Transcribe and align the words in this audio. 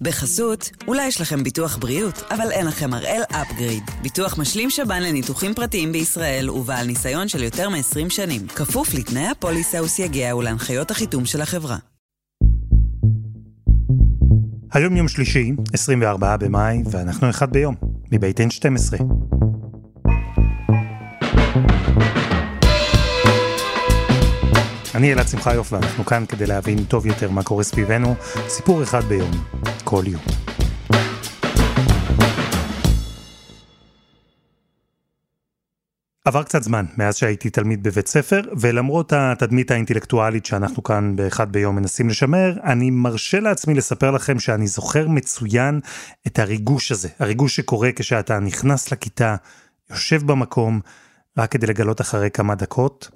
בחסות, 0.00 0.70
אולי 0.88 1.06
יש 1.06 1.20
לכם 1.20 1.42
ביטוח 1.42 1.76
בריאות, 1.76 2.22
אבל 2.30 2.50
אין 2.50 2.66
לכם 2.66 2.94
הראל 2.94 3.22
אפגריד. 3.30 3.82
ביטוח 4.02 4.38
משלים 4.38 4.70
שב"ן 4.70 5.02
לניתוחים 5.02 5.54
פרטיים 5.54 5.92
בישראל 5.92 6.50
ובעל 6.50 6.86
ניסיון 6.86 7.28
של 7.28 7.42
יותר 7.42 7.68
מ-20 7.68 8.08
שנים. 8.10 8.46
כפוף 8.48 8.94
לתנאי 8.94 9.26
הפוליסה 9.26 9.82
וסייגיה 9.82 10.36
ולהנחיות 10.36 10.90
החיתום 10.90 11.26
של 11.26 11.40
החברה. 11.40 11.76
היום 14.72 14.96
יום 14.96 15.08
שלישי, 15.08 15.52
24 15.72 16.36
במאי, 16.36 16.82
ואנחנו 16.90 17.30
אחד 17.30 17.52
ביום, 17.52 17.74
מבית 18.12 18.40
N12. 18.40 19.02
אני 24.94 25.12
אלעד 25.12 25.28
שמחיוף 25.28 25.72
ואנחנו 25.72 26.04
כאן 26.04 26.26
כדי 26.26 26.46
להבין 26.46 26.84
טוב 26.84 27.06
יותר 27.06 27.30
מה 27.30 27.42
קורה 27.42 27.62
סביבנו, 27.62 28.14
סיפור 28.48 28.82
אחד 28.82 29.00
ביום, 29.04 29.30
כל 29.84 30.04
יום. 30.06 30.22
עבר 36.24 36.42
קצת 36.42 36.62
זמן 36.62 36.84
מאז 36.96 37.16
שהייתי 37.16 37.50
תלמיד 37.50 37.82
בבית 37.82 38.06
ספר, 38.08 38.40
ולמרות 38.60 39.12
התדמית 39.12 39.70
האינטלקטואלית 39.70 40.46
שאנחנו 40.46 40.82
כאן 40.82 41.16
באחד 41.16 41.52
ביום 41.52 41.76
מנסים 41.76 42.08
לשמר, 42.08 42.52
אני 42.64 42.90
מרשה 42.90 43.40
לעצמי 43.40 43.74
לספר 43.74 44.10
לכם 44.10 44.38
שאני 44.38 44.66
זוכר 44.66 45.08
מצוין 45.08 45.80
את 46.26 46.38
הריגוש 46.38 46.92
הזה, 46.92 47.08
הריגוש 47.18 47.56
שקורה 47.56 47.90
כשאתה 47.96 48.38
נכנס 48.38 48.92
לכיתה, 48.92 49.36
יושב 49.90 50.26
במקום, 50.26 50.80
רק 51.38 51.50
כדי 51.50 51.66
לגלות 51.66 52.00
אחרי 52.00 52.30
כמה 52.30 52.54
דקות 52.54 53.10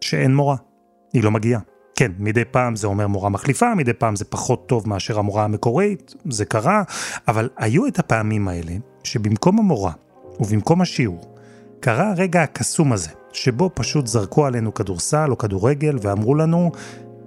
שאין 0.00 0.34
מורה. 0.34 0.73
היא 1.14 1.24
לא 1.24 1.30
מגיעה. 1.30 1.60
כן, 1.96 2.12
מדי 2.18 2.44
פעם 2.44 2.76
זה 2.76 2.86
אומר 2.86 3.06
מורה 3.06 3.28
מחליפה, 3.28 3.74
מדי 3.74 3.92
פעם 3.92 4.16
זה 4.16 4.24
פחות 4.24 4.66
טוב 4.66 4.88
מאשר 4.88 5.18
המורה 5.18 5.44
המקורית, 5.44 6.14
זה 6.30 6.44
קרה, 6.44 6.82
אבל 7.28 7.48
היו 7.56 7.86
את 7.86 7.98
הפעמים 7.98 8.48
האלה 8.48 8.72
שבמקום 9.04 9.58
המורה 9.58 9.92
ובמקום 10.40 10.80
השיעור, 10.80 11.34
קרה 11.80 12.10
הרגע 12.10 12.42
הקסום 12.42 12.92
הזה, 12.92 13.10
שבו 13.32 13.70
פשוט 13.74 14.06
זרקו 14.06 14.46
עלינו 14.46 14.74
כדורסל 14.74 15.30
או 15.30 15.38
כדורגל 15.38 15.98
ואמרו 16.02 16.34
לנו, 16.34 16.72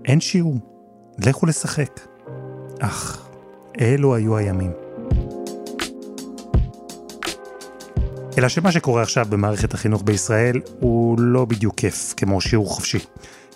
אין 0.05 0.21
שיעור, 0.21 0.59
לכו 1.25 1.45
לשחק. 1.45 1.99
אך, 2.79 3.27
אלו 3.81 4.15
היו 4.15 4.37
הימים. 4.37 4.71
אלא 8.37 8.47
שמה 8.47 8.71
שקורה 8.71 9.01
עכשיו 9.01 9.25
במערכת 9.29 9.73
החינוך 9.73 10.01
בישראל 10.05 10.61
הוא 10.79 11.19
לא 11.19 11.45
בדיוק 11.45 11.75
כיף 11.75 12.13
כמו 12.17 12.41
שיעור 12.41 12.69
חופשי. 12.69 12.99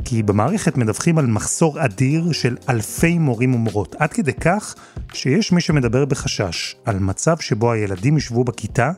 כי 0.05 0.23
במערכת 0.23 0.77
מדווחים 0.77 1.17
על 1.17 1.25
מחסור 1.25 1.85
אדיר 1.85 2.31
של 2.31 2.57
אלפי 2.69 3.17
מורים 3.17 3.55
ומורות, 3.55 3.95
עד 3.99 4.13
כדי 4.13 4.33
כך 4.33 4.75
שיש 5.13 5.51
מי 5.51 5.61
שמדבר 5.61 6.05
בחשש 6.05 6.75
על 6.85 6.99
מצב 6.99 7.37
שבו 7.39 7.71
הילדים 7.71 8.17
ישבו 8.17 8.43
בכיתה 8.43 8.91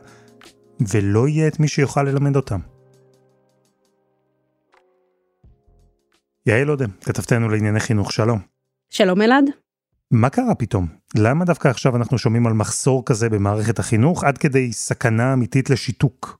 ולא 0.80 1.28
יהיה 1.28 1.48
את 1.48 1.60
מי 1.60 1.68
שיוכל 1.68 2.02
ללמד 2.02 2.36
אותם. 2.36 2.60
יעל 6.46 6.70
אודם, 6.70 6.90
כתבתנו 7.00 7.48
לענייני 7.48 7.80
חינוך, 7.80 8.12
שלום. 8.12 8.38
שלום 8.90 9.22
אלעד. 9.22 9.44
מה 10.10 10.30
קרה 10.30 10.54
פתאום? 10.54 10.86
למה 11.16 11.44
דווקא 11.44 11.68
עכשיו 11.68 11.96
אנחנו 11.96 12.18
שומעים 12.18 12.46
על 12.46 12.52
מחסור 12.52 13.02
כזה 13.06 13.28
במערכת 13.28 13.78
החינוך 13.78 14.24
עד 14.24 14.38
כדי 14.38 14.72
סכנה 14.72 15.32
אמיתית 15.32 15.70
לשיתוק? 15.70 16.38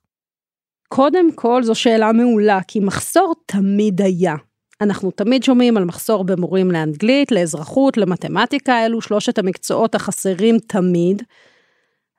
קודם 0.89 1.33
כל 1.35 1.63
זו 1.63 1.75
שאלה 1.75 2.13
מעולה, 2.13 2.59
כי 2.69 2.81
מחסור 2.81 3.35
תמיד 3.47 4.01
היה. 4.01 4.35
אנחנו 4.85 5.11
תמיד 5.11 5.43
שומעים 5.43 5.77
על 5.77 5.85
מחסור 5.85 6.25
במורים 6.25 6.71
לאנגלית, 6.71 7.33
לאזרחות, 7.33 7.97
למתמטיקה, 7.97 8.87
אלו 8.87 9.01
שלושת 9.01 9.39
המקצועות 9.39 9.95
החסרים 9.95 10.59
תמיד. 10.59 11.23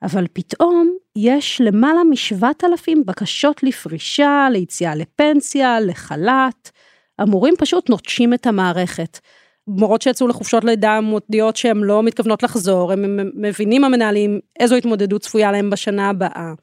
אבל 0.03 0.25
פתאום 0.33 0.93
יש 1.15 1.61
למעלה 1.61 2.03
משבעת 2.03 2.63
אלפים 2.63 3.05
בקשות 3.05 3.63
לפרישה, 3.63 4.47
ליציאה 4.51 4.95
לפנסיה, 4.95 5.79
לחל"ת. 5.79 6.71
המורים 7.19 7.53
פשוט 7.57 7.89
נוטשים 7.89 8.33
את 8.33 8.47
המערכת. 8.47 9.19
מורות 9.67 10.01
שיצאו 10.01 10.27
לחופשות 10.27 10.63
לידה 10.63 11.01
מודיעות 11.01 11.55
שהן 11.55 11.77
לא 11.77 12.03
מתכוונות 12.03 12.43
לחזור, 12.43 12.91
הם 12.91 13.19
מבינים 13.35 13.83
המנהלים 13.83 14.39
איזו 14.59 14.75
התמודדות 14.75 15.21
צפויה 15.21 15.51
להם 15.51 15.69
בשנה 15.69 16.09
הבאה. 16.09 16.53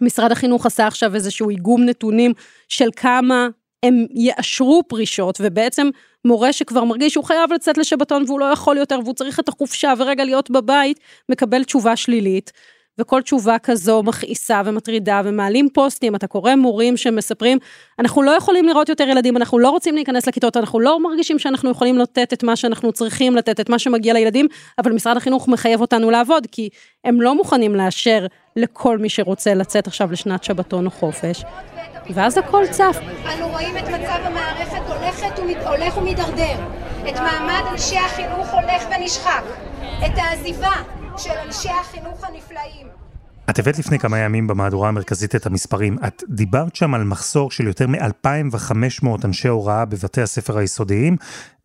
משרד 0.00 0.32
החינוך 0.32 0.66
עשה 0.66 0.86
עכשיו 0.86 1.14
איזשהו 1.14 1.50
איגום 1.50 1.84
נתונים 1.84 2.32
של 2.68 2.88
כמה 2.96 3.48
הם 3.82 4.06
יאשרו 4.10 4.82
פרישות, 4.88 5.38
ובעצם 5.40 5.90
מורה 6.24 6.52
שכבר 6.52 6.84
מרגיש 6.84 7.12
שהוא 7.12 7.24
חייב 7.24 7.52
לצאת 7.52 7.78
לשבתון 7.78 8.24
והוא 8.26 8.40
לא 8.40 8.44
יכול 8.44 8.76
יותר 8.76 8.98
והוא 9.04 9.14
צריך 9.14 9.40
את 9.40 9.48
החופשה 9.48 9.92
ורגע 9.98 10.24
להיות 10.24 10.50
בבית, 10.50 11.00
מקבל 11.28 11.64
תשובה 11.64 11.96
שלילית. 11.96 12.52
וכל 12.98 13.22
תשובה 13.22 13.58
כזו 13.58 14.02
מכעיסה 14.02 14.62
ומטרידה 14.64 15.20
ומעלים 15.24 15.68
פוסטים, 15.74 16.14
אתה 16.14 16.26
קורא 16.26 16.54
מורים 16.54 16.96
שמספרים, 16.96 17.58
אנחנו 17.98 18.22
לא 18.22 18.30
יכולים 18.30 18.68
לראות 18.68 18.88
יותר 18.88 19.08
ילדים, 19.08 19.36
אנחנו 19.36 19.58
לא 19.58 19.70
רוצים 19.70 19.94
להיכנס 19.94 20.26
לכיתות, 20.26 20.56
אנחנו 20.56 20.80
לא 20.80 21.00
מרגישים 21.00 21.38
שאנחנו 21.38 21.70
יכולים 21.70 21.98
לתת 21.98 22.32
את 22.32 22.42
מה 22.42 22.56
שאנחנו 22.56 22.92
צריכים 22.92 23.36
לתת, 23.36 23.60
את 23.60 23.68
מה 23.68 23.78
שמגיע 23.78 24.14
לילדים, 24.14 24.46
אבל 24.78 24.92
משרד 24.92 25.16
החינוך 25.16 25.48
מחייב 25.48 25.80
אותנו 25.80 26.10
לעבוד, 26.10 26.46
כי 26.52 26.68
הם 27.04 27.20
לא 27.20 27.34
מוכנים 27.34 27.74
לאשר 27.74 28.26
לכל 28.56 28.98
מי 28.98 29.08
שרוצה 29.08 29.54
לצאת 29.54 29.86
עכשיו 29.86 30.12
לשנת 30.12 30.44
שבתון 30.44 30.86
או 30.86 30.90
חופש. 30.90 31.44
ואז 32.10 32.38
הכל 32.38 32.64
צף. 32.70 32.98
אנו 33.34 33.48
רואים 33.48 33.78
את 33.78 33.84
מצב 33.84 34.18
המערכת 34.22 34.82
הולכת 34.88 35.38
ומת... 35.38 35.56
הולך 35.66 35.96
ומידרדר. 35.96 36.56
את 37.08 37.14
מעמד 37.14 37.62
אנשי 37.72 37.96
החינוך 37.98 38.48
הולך 38.52 38.82
ונשחק. 38.90 39.42
את 40.06 40.12
העזיבה 40.16 40.72
של 41.18 41.30
אנשי 41.46 41.68
החינוך 41.68 42.24
הנפלאים. 42.24 42.81
את 43.50 43.58
הבאת 43.58 43.78
לפני 43.78 43.98
כמה 43.98 44.18
ימים 44.18 44.46
במהדורה 44.46 44.88
המרכזית 44.88 45.34
את 45.34 45.46
המספרים. 45.46 45.96
את 46.06 46.22
דיברת 46.28 46.76
שם 46.76 46.94
על 46.94 47.04
מחסור 47.04 47.50
של 47.50 47.66
יותר 47.66 47.86
מ-2,500 47.86 49.06
אנשי 49.24 49.48
הוראה 49.48 49.84
בבתי 49.84 50.22
הספר 50.22 50.58
היסודיים, 50.58 51.16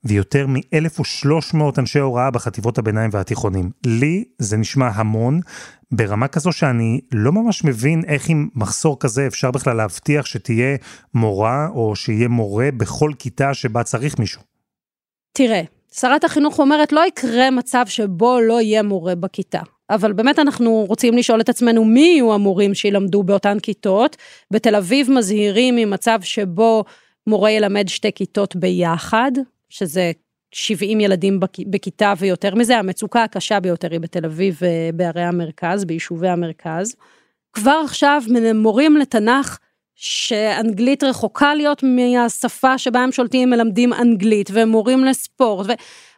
ויותר 0.04 0.48
מ-1,300 0.48 1.58
אנשי 1.78 2.00
הוראה 2.00 2.32
בחטיבות 2.32 2.78
הביניים 2.78 3.10
והתיכונים. 3.14 3.72
לי 3.86 4.24
זה 4.40 4.58
נשמע 4.58 4.88
המון, 4.88 5.40
ברמה 5.92 6.28
כזו 6.28 6.52
שאני 6.52 7.02
לא 7.12 7.32
ממש 7.32 7.64
מבין 7.64 8.02
איך 8.08 8.30
עם 8.30 8.50
מחסור 8.56 9.00
כזה 9.00 9.28
אפשר 9.28 9.52
בכלל 9.52 9.78
להבטיח 9.78 10.26
שתהיה 10.26 10.78
מורה 11.14 11.68
או 11.68 11.96
שיהיה 11.96 12.28
מורה 12.28 12.70
בכל 12.78 13.12
כיתה 13.20 13.54
שבה 13.54 13.84
צריך 13.84 14.20
מישהו. 14.20 14.42
תראה, 15.34 15.62
שרת 15.94 16.24
החינוך 16.24 16.60
אומרת 16.60 16.92
לא 16.92 17.08
יקרה 17.08 17.52
מצב 17.52 17.86
שבו 17.88 18.40
לא 18.42 18.62
יהיה 18.62 18.84
מורה 18.84 19.16
בכיתה. 19.16 19.62
אבל 19.90 20.14
באמת 20.14 20.40
אנחנו 20.40 20.86
רוצים 20.88 21.18
לשאול 21.18 21.42
את 21.42 21.50
עצמנו 21.50 21.86
מי 21.86 22.00
יהיו 22.00 22.34
המורים 22.34 22.74
שילמדו 22.74 23.24
באותן 23.24 23.60
כיתות. 23.60 24.18
בתל 24.52 24.76
אביב 24.76 25.12
מזהירים 25.12 25.76
ממצב 25.76 26.20
שבו 26.22 26.84
מורה 27.28 27.52
ילמד 27.52 27.88
שתי 27.88 28.12
כיתות 28.12 28.56
ביחד, 28.56 29.32
שזה 29.70 30.12
70 30.52 31.00
ילדים 31.00 31.40
בכיתה 31.68 32.14
ויותר 32.18 32.56
מזה, 32.56 32.78
המצוקה 32.78 33.24
הקשה 33.24 33.60
ביותר 33.60 33.92
היא 33.92 34.00
בתל 34.00 34.26
אביב 34.26 34.60
אה, 34.64 35.28
המרכז, 35.28 35.86
ביישובי 35.86 36.28
המרכז. 36.28 36.96
כבר 37.54 37.82
עכשיו 37.84 38.22
מורים 38.56 38.98
לתנ"ך 38.98 39.58
שאנגלית 40.00 41.04
רחוקה 41.04 41.56
להיות 41.56 41.84
מהשפה 41.84 42.78
שבה 42.78 43.00
הם 43.00 43.12
שולטים, 43.12 43.50
מלמדים 43.50 43.94
אנגלית, 43.94 44.50
ומורים 44.54 45.06
לספורט, 45.06 45.68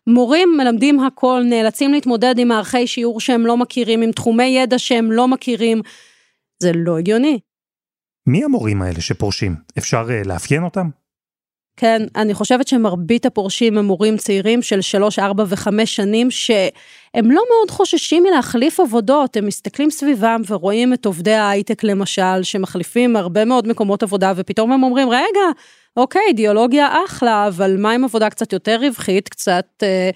ומורים 0.08 0.50
מלמדים 0.58 1.00
הכל, 1.00 1.42
נאלצים 1.46 1.94
להתמודד 1.94 2.36
עם 2.38 2.48
מערכי 2.48 2.88
שיעור 2.88 3.20
שהם 3.20 3.46
לא 3.46 3.58
מכירים, 3.58 4.02
עם 4.02 4.12
תחומי 4.12 4.44
ידע 4.44 4.80
שהם 4.80 5.12
לא 5.12 5.28
מכירים. 5.28 5.82
זה 6.64 6.72
לא 6.76 6.98
הגיוני. 6.98 7.40
מי 8.28 8.44
המורים 8.44 8.82
האלה 8.82 9.02
שפורשים? 9.02 9.56
אפשר 9.78 10.08
uh, 10.08 10.28
לאפיין 10.28 10.64
אותם? 10.64 10.90
כן, 11.80 12.02
אני 12.16 12.34
חושבת 12.34 12.68
שמרבית 12.68 13.26
הפורשים 13.26 13.78
הם 13.78 13.86
מורים 13.86 14.18
צעירים 14.18 14.62
של 14.62 14.82
3, 14.82 15.20
4 15.20 15.44
ו-5 15.48 15.86
שנים, 15.86 16.32
שהם 16.32 17.32
לא 17.32 17.44
מאוד 17.50 17.72
חוששים 17.72 18.24
מלהחליף 18.24 18.80
עבודות, 18.80 19.38
הם 19.38 19.46
מסתכלים 19.46 19.92
סביבם 19.92 20.42
ורואים 20.48 20.94
את 20.94 21.06
עובדי 21.06 21.34
ההייטק 21.34 21.84
למשל, 21.84 22.44
שמחליפים 22.44 23.16
הרבה 23.16 23.46
מאוד 23.46 23.68
מקומות 23.68 24.04
עבודה, 24.04 24.34
ופתאום 24.36 24.72
הם 24.72 24.84
אומרים, 24.84 25.10
רגע, 25.10 25.42
אוקיי, 25.98 26.22
אידיאולוגיה 26.28 26.96
אחלה, 27.06 27.48
אבל 27.48 27.76
מה 27.80 27.92
עם 27.92 28.04
עבודה 28.04 28.30
קצת 28.30 28.54
יותר 28.54 28.78
רווחית, 28.82 29.30
קצת 29.30 29.68
אה, 29.84 30.10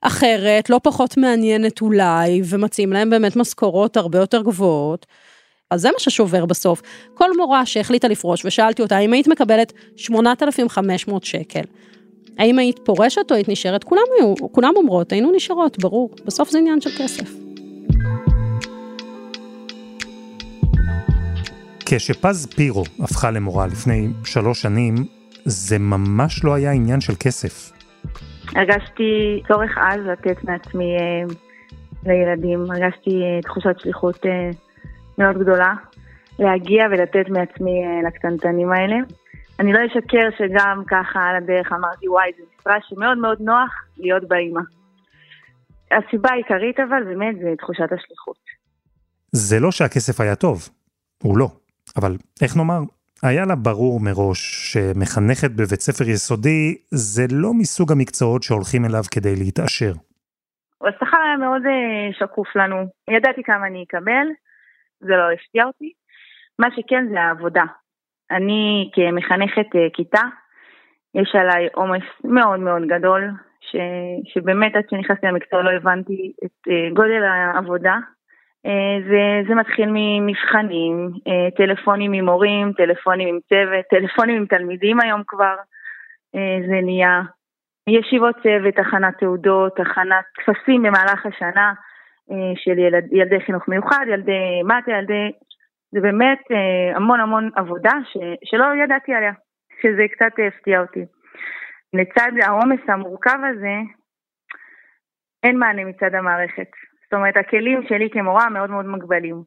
אחרת, 0.00 0.70
לא 0.70 0.80
פחות 0.82 1.16
מעניינת 1.16 1.80
אולי, 1.80 2.42
ומציעים 2.44 2.92
להם 2.92 3.10
באמת 3.10 3.36
משכורות 3.36 3.96
הרבה 3.96 4.18
יותר 4.18 4.42
גבוהות. 4.42 5.06
אז 5.70 5.80
זה 5.80 5.88
מה 5.88 5.98
ששובר 5.98 6.46
בסוף. 6.46 6.82
כל 7.14 7.30
מורה 7.36 7.66
שהחליטה 7.66 8.08
לפרוש 8.08 8.44
ושאלתי 8.44 8.82
אותה 8.82 8.96
האם 8.96 9.12
היית 9.12 9.28
מקבלת 9.28 9.72
8,500 9.96 11.24
שקל. 11.24 11.60
האם 12.38 12.58
היית 12.58 12.78
פורשת 12.84 13.30
או 13.30 13.36
היית 13.36 13.48
נשארת? 13.48 13.84
כולם 13.84 14.02
היו, 14.18 14.34
כולם 14.52 14.72
אומרות, 14.76 15.12
היינו 15.12 15.32
נשארות, 15.32 15.78
ברור. 15.78 16.10
בסוף 16.24 16.50
זה 16.50 16.58
עניין 16.58 16.80
של 16.80 16.90
כסף. 16.98 17.30
כשפז 21.86 22.46
פירו 22.46 22.84
הפכה 23.00 23.30
למורה 23.30 23.66
לפני 23.66 24.08
שלוש 24.24 24.62
שנים, 24.62 24.94
זה 25.44 25.78
ממש 25.78 26.44
לא 26.44 26.54
היה 26.54 26.72
עניין 26.72 27.00
של 27.00 27.12
כסף. 27.20 27.72
הרגשתי 28.54 29.42
צורך 29.48 29.78
אז 29.78 30.00
לתת 30.12 30.44
מעצמי 30.44 30.96
אה, 30.96 31.34
לילדים. 32.06 32.60
הרגשתי 32.70 33.10
אה, 33.10 33.42
תחושת 33.42 33.76
שליחות 33.78 34.26
אה, 34.26 34.50
מאוד 35.18 35.38
גדולה, 35.38 35.74
להגיע 36.38 36.84
ולתת 36.90 37.28
מעצמי 37.28 37.82
לקטנטנים 38.06 38.72
האלה. 38.72 38.96
אני 39.60 39.72
לא 39.72 39.78
אשקר 39.86 40.28
שגם 40.38 40.82
ככה 40.86 41.20
על 41.20 41.36
הדרך 41.36 41.72
אמרתי, 41.72 42.08
וואי, 42.08 42.30
זו 42.38 42.44
משרה 42.58 42.76
שמאוד 42.88 43.18
מאוד 43.18 43.40
נוח 43.40 43.70
להיות 43.98 44.28
באימא. 44.28 44.60
הסיבה 45.90 46.30
העיקרית 46.30 46.80
אבל 46.80 47.04
באמת 47.04 47.38
זה 47.38 47.54
תחושת 47.58 47.92
השליחות. 47.92 48.36
זה 49.32 49.60
לא 49.60 49.70
שהכסף 49.70 50.20
היה 50.20 50.34
טוב, 50.34 50.68
הוא 51.22 51.38
לא. 51.38 51.48
אבל 51.96 52.16
איך 52.42 52.56
נאמר, 52.56 52.80
היה 53.22 53.44
לה 53.44 53.54
ברור 53.54 54.00
מראש 54.00 54.72
שמחנכת 54.72 55.50
בבית 55.50 55.80
ספר 55.80 56.08
יסודי 56.08 56.76
זה 56.90 57.22
לא 57.30 57.54
מסוג 57.54 57.92
המקצועות 57.92 58.42
שהולכים 58.42 58.84
אליו 58.84 59.02
כדי 59.10 59.36
להתעשר. 59.36 59.92
השכר 60.88 61.16
היה 61.26 61.36
מאוד 61.36 61.62
אה, 61.66 62.12
שקוף 62.18 62.56
לנו, 62.56 62.76
ידעתי 63.10 63.42
כמה 63.42 63.66
אני 63.66 63.84
אקבל, 63.88 64.26
זה 65.00 65.16
לא 65.16 65.32
הפתיע 65.32 65.64
אותי. 65.64 65.92
מה 66.58 66.68
שכן 66.76 67.06
זה 67.10 67.20
העבודה. 67.20 67.64
אני 68.30 68.90
כמחנכת 68.94 69.76
אה, 69.76 69.86
כיתה, 69.92 70.22
יש 71.14 71.34
עליי 71.34 71.68
עומס 71.74 72.02
מאוד 72.24 72.60
מאוד 72.60 72.82
גדול, 72.86 73.30
ש, 73.60 73.76
שבאמת 74.24 74.76
עד 74.76 74.84
שנכנסתי 74.90 75.26
למקצוע 75.26 75.62
לא 75.62 75.70
הבנתי 75.70 76.32
את 76.44 76.68
אה, 76.68 76.88
גודל 76.94 77.24
העבודה. 77.24 77.96
זה, 79.08 79.48
זה 79.48 79.54
מתחיל 79.54 79.88
ממבחנים, 79.92 81.10
טלפונים 81.56 82.12
ממורים, 82.12 82.72
טלפונים 82.72 83.28
עם 83.28 83.38
צוות, 83.48 83.84
טלפונים 83.90 84.36
עם 84.36 84.46
תלמידים 84.46 85.00
היום 85.00 85.22
כבר, 85.26 85.54
זה 86.68 86.80
נהיה 86.82 87.22
ישיבות 87.88 88.36
צוות, 88.42 88.78
הכנת 88.78 89.18
תעודות, 89.18 89.80
הכנת 89.80 90.24
טפסים 90.36 90.82
במהלך 90.82 91.26
השנה 91.26 91.66
אה, 91.66 91.72
של 92.54 92.78
ילד, 92.78 93.12
ילדי 93.12 93.40
חינוך 93.40 93.68
מיוחד, 93.68 94.04
ילדי 94.08 94.62
מטה, 94.64 94.90
ילדי... 94.90 95.32
זה 95.92 96.00
באמת 96.00 96.38
אה, 96.50 96.96
המון 96.96 97.20
המון 97.20 97.50
עבודה 97.56 97.92
ש, 98.04 98.16
שלא 98.44 98.64
ידעתי 98.84 99.14
עליה, 99.14 99.32
שזה 99.82 100.02
קצת 100.12 100.32
הפתיע 100.46 100.80
אותי. 100.80 101.04
לצד 101.92 102.30
העומס 102.42 102.80
המורכב 102.88 103.38
הזה, 103.50 103.74
אין 105.42 105.58
מענה 105.58 105.84
מצד 105.84 106.14
המערכת. 106.14 106.70
זאת 107.04 107.14
אומרת, 107.14 107.36
הכלים 107.36 107.82
שלי 107.88 108.10
כמורה 108.10 108.48
מאוד 108.48 108.70
מאוד 108.70 108.86
מגבלים. 108.86 109.42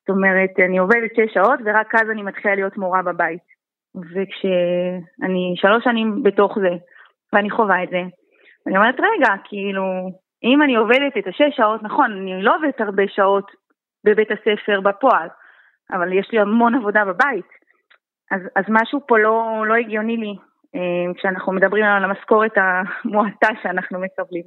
זאת 0.00 0.08
אומרת, 0.08 0.50
אני 0.58 0.78
עובדת 0.78 1.10
שש 1.16 1.34
שעות 1.34 1.60
ורק 1.64 1.94
אז 1.94 2.10
אני 2.10 2.22
מתחילה 2.22 2.54
להיות 2.54 2.76
מורה 2.76 3.02
בבית. 3.02 3.42
וכשאני 3.94 5.54
שלוש 5.56 5.84
שנים 5.84 6.22
בתוך 6.22 6.58
זה, 6.58 6.76
ואני 7.32 7.50
חווה 7.50 7.82
את 7.82 7.88
זה. 7.88 8.02
אני 8.66 8.76
אומרת, 8.76 8.94
רגע, 8.98 9.34
כאילו, 9.44 9.82
אם 10.44 10.62
אני 10.62 10.76
עובדת 10.76 11.12
את 11.18 11.26
השש 11.26 11.56
שעות, 11.56 11.82
נכון, 11.82 12.12
אני 12.12 12.42
לא 12.42 12.56
עובדת 12.56 12.80
הרבה 12.80 13.02
שעות 13.08 13.50
בבית 14.04 14.28
הספר 14.30 14.80
בפועל, 14.80 15.28
אבל 15.92 16.12
יש 16.12 16.28
לי 16.32 16.38
המון 16.40 16.74
עבודה 16.74 17.04
בבית. 17.04 17.48
אז, 18.30 18.40
אז 18.56 18.64
משהו 18.68 19.00
פה 19.06 19.18
לא, 19.18 19.64
לא 19.66 19.74
הגיוני 19.74 20.16
לי 20.16 20.34
אה, 20.74 21.14
כשאנחנו 21.18 21.52
מדברים 21.52 21.84
על 21.84 22.04
המשכורת 22.04 22.52
המועטה 22.56 23.48
שאנחנו 23.62 24.00
מקבלים. 24.00 24.44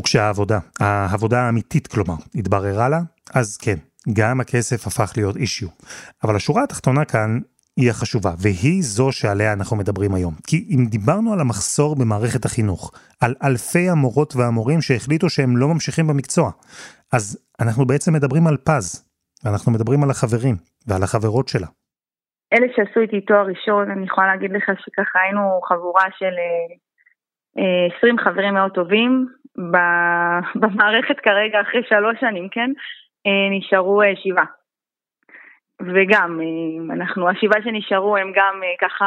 וכשהעבודה, 0.00 0.58
העבודה 0.80 1.40
האמיתית 1.40 1.86
כלומר, 1.86 2.14
התבררה 2.34 2.88
לה, 2.88 2.98
אז 3.34 3.56
כן, 3.56 3.76
גם 4.12 4.40
הכסף 4.40 4.86
הפך 4.86 5.12
להיות 5.16 5.36
אישיו. 5.36 5.68
אבל 6.24 6.36
השורה 6.36 6.62
התחתונה 6.62 7.04
כאן 7.04 7.38
היא 7.78 7.90
החשובה, 7.90 8.32
והיא 8.42 8.82
זו 8.82 9.12
שעליה 9.12 9.52
אנחנו 9.52 9.76
מדברים 9.76 10.14
היום. 10.14 10.34
כי 10.48 10.56
אם 10.70 10.82
דיברנו 10.94 11.32
על 11.32 11.40
המחסור 11.40 11.96
במערכת 12.00 12.44
החינוך, 12.44 12.92
על 13.22 13.34
אלפי 13.44 13.86
המורות 13.92 14.30
והמורים 14.36 14.80
שהחליטו 14.80 15.26
שהם 15.30 15.56
לא 15.56 15.66
ממשיכים 15.68 16.06
במקצוע, 16.06 16.50
אז 17.12 17.24
אנחנו 17.62 17.84
בעצם 17.86 18.12
מדברים 18.14 18.46
על 18.46 18.56
פז, 18.56 18.86
ואנחנו 19.44 19.72
מדברים 19.72 20.02
על 20.04 20.10
החברים 20.10 20.56
ועל 20.86 21.02
החברות 21.02 21.48
שלה. 21.48 21.66
אלה 22.52 22.66
שעשו 22.74 23.00
איתי 23.00 23.20
תואר 23.20 23.46
ראשון, 23.46 23.90
אני 23.90 24.04
יכולה 24.06 24.26
להגיד 24.26 24.50
לך 24.52 24.64
שככה 24.84 25.18
היינו 25.24 25.60
חבורה 25.68 26.06
של 26.18 26.34
20 27.98 28.18
אה, 28.18 28.24
חברים 28.24 28.54
מאוד 28.54 28.72
טובים. 28.74 29.26
במערכת 30.60 31.20
כרגע, 31.22 31.60
אחרי 31.60 31.82
שלוש 31.88 32.16
שנים, 32.20 32.48
כן, 32.48 32.70
אה, 33.26 33.58
נשארו 33.58 34.02
אה, 34.02 34.12
שבעה. 34.16 34.57
וגם, 35.82 36.40
אה, 36.40 36.94
אנחנו, 36.94 37.28
השבעה 37.28 37.62
שנשארו 37.62 38.16
הם 38.16 38.32
גם 38.34 38.60
אה, 38.64 38.88
ככה 38.88 39.06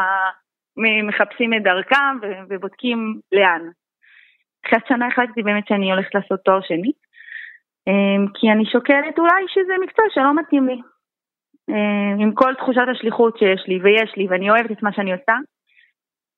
מחפשים 1.08 1.54
את 1.54 1.64
דרכם 1.64 2.18
ובודקים 2.50 3.20
לאן. 3.32 3.62
אחרי 4.66 4.80
שנה 4.88 5.08
החלטתי 5.08 5.44
באמת 5.44 5.68
שאני 5.68 5.92
הולכת 5.92 6.16
לעשות 6.16 6.40
תואר 6.40 6.62
שני, 6.62 6.92
אה, 7.88 8.26
כי 8.34 8.52
אני 8.52 8.66
שוקלת 8.66 9.20
אולי 9.20 9.44
שזה 9.48 9.74
מקצוע 9.84 10.06
שלא 10.10 10.36
מתאים 10.36 10.68
לי. 10.68 10.82
עם 12.20 12.34
כל 12.34 12.54
תחושת 12.56 12.82
השליחות 12.92 13.38
שיש 13.38 13.64
לי 13.68 13.80
ויש 13.84 14.14
לי 14.18 14.28
ואני 14.30 14.50
אוהבת 14.50 14.72
את 14.72 14.84
מה 14.84 14.94
שאני 14.94 15.12
עושה, 15.14 15.36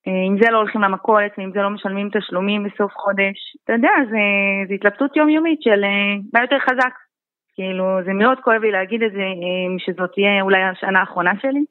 אם 0.06 0.36
זה 0.42 0.50
לא 0.50 0.58
הולכים 0.58 0.82
למכולת 0.82 1.32
ואם 1.38 1.50
זה 1.52 1.62
לא 1.62 1.70
משלמים 1.70 2.10
תשלומים 2.12 2.64
בסוף 2.64 2.92
חודש, 2.92 3.56
אתה 3.64 3.72
יודע, 3.72 3.90
זו 4.10 4.74
התלבטות 4.74 5.16
יומיומית 5.16 5.62
של 5.62 5.80
מה 6.32 6.40
יותר 6.40 6.58
חזק. 6.58 6.94
כאילו, 7.54 7.84
זה 8.04 8.12
מאוד 8.12 8.38
כואב 8.44 8.60
לי 8.62 8.70
להגיד 8.70 9.02
את 9.02 9.12
זה, 9.12 9.26
אה, 9.42 9.78
שזאת 9.78 10.10
תהיה 10.14 10.42
אולי 10.42 10.62
השנה 10.62 11.00
האחרונה 11.00 11.32
שלי. 11.42 11.64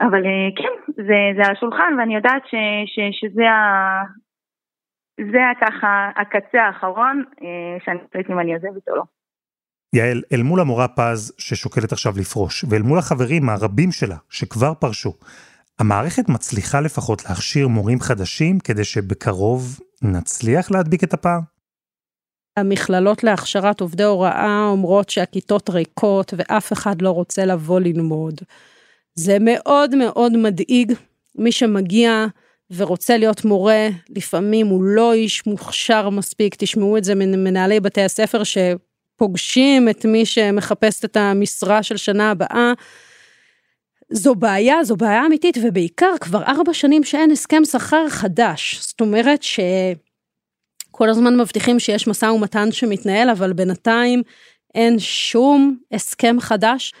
אבל 0.00 0.22
אה, 0.26 0.48
כן, 0.56 0.92
זה, 0.96 1.18
זה 1.36 1.42
על 1.46 1.52
השולחן, 1.56 1.92
ואני 1.98 2.14
יודעת 2.14 2.42
ש, 2.46 2.54
ש, 2.86 2.96
שזה 3.20 3.50
ה... 3.50 3.58
זה 5.32 5.38
ככה 5.60 6.10
הקצה 6.16 6.62
האחרון, 6.62 7.24
אה, 7.42 7.76
שאני 7.84 7.98
חושבת 8.06 8.30
אם 8.30 8.40
אני 8.40 8.54
עוזבת 8.54 8.88
או 8.88 8.96
לא. 8.96 9.02
יעל, 9.94 10.22
אל 10.32 10.42
מול 10.42 10.60
המורה 10.60 10.88
פז 10.88 11.34
ששוקלת 11.38 11.92
עכשיו 11.92 12.12
לפרוש, 12.20 12.64
ואל 12.70 12.82
מול 12.82 12.98
החברים 12.98 13.48
הרבים 13.48 13.92
שלה 13.92 14.16
שכבר 14.30 14.74
פרשו, 14.74 15.12
המערכת 15.78 16.28
מצליחה 16.28 16.80
לפחות 16.80 17.24
להכשיר 17.24 17.68
מורים 17.68 18.00
חדשים 18.00 18.58
כדי 18.64 18.84
שבקרוב 18.84 19.62
נצליח 20.02 20.70
להדביק 20.70 21.04
את 21.04 21.14
הפער? 21.14 21.40
המכללות 22.56 23.24
להכשרת 23.24 23.80
עובדי 23.80 24.02
הוראה 24.02 24.66
אומרות 24.70 25.10
שהכיתות 25.10 25.70
ריקות 25.70 26.34
ואף 26.36 26.72
אחד 26.72 27.02
לא 27.02 27.10
רוצה 27.10 27.44
לבוא 27.44 27.80
ללמוד. 27.80 28.40
זה 29.14 29.36
מאוד 29.40 29.94
מאוד 29.94 30.36
מדאיג. 30.36 30.92
מי 31.38 31.52
שמגיע 31.52 32.26
ורוצה 32.70 33.16
להיות 33.16 33.44
מורה, 33.44 33.88
לפעמים 34.08 34.66
הוא 34.66 34.82
לא 34.84 35.12
איש 35.12 35.46
מוכשר 35.46 36.10
מספיק, 36.10 36.54
תשמעו 36.58 36.96
את 36.96 37.04
זה 37.04 37.14
ממנהלי 37.14 37.80
בתי 37.80 38.00
הספר 38.00 38.42
שפוגשים 38.44 39.88
את 39.88 40.06
מי 40.06 40.26
שמחפש 40.26 41.04
את 41.04 41.16
המשרה 41.16 41.82
של 41.82 41.96
שנה 41.96 42.30
הבאה. 42.30 42.72
זו 44.10 44.34
בעיה, 44.34 44.84
זו 44.84 44.96
בעיה 44.96 45.26
אמיתית, 45.26 45.58
ובעיקר 45.62 46.14
כבר 46.20 46.42
ארבע 46.42 46.74
שנים 46.74 47.04
שאין 47.04 47.30
הסכם 47.30 47.64
שכר 47.64 48.08
חדש. 48.08 48.78
זאת 48.80 49.00
אומרת 49.00 49.42
ש... 49.42 49.60
כל 50.96 51.08
הזמן 51.08 51.36
מבטיחים 51.36 51.78
שיש 51.78 52.08
משא 52.08 52.26
ומתן 52.26 52.72
שמתנהל, 52.72 53.30
אבל 53.30 53.52
בינתיים 53.52 54.22
אין 54.74 54.98
שום 54.98 55.76
הסכם 55.92 56.36
חדש. 56.40 56.92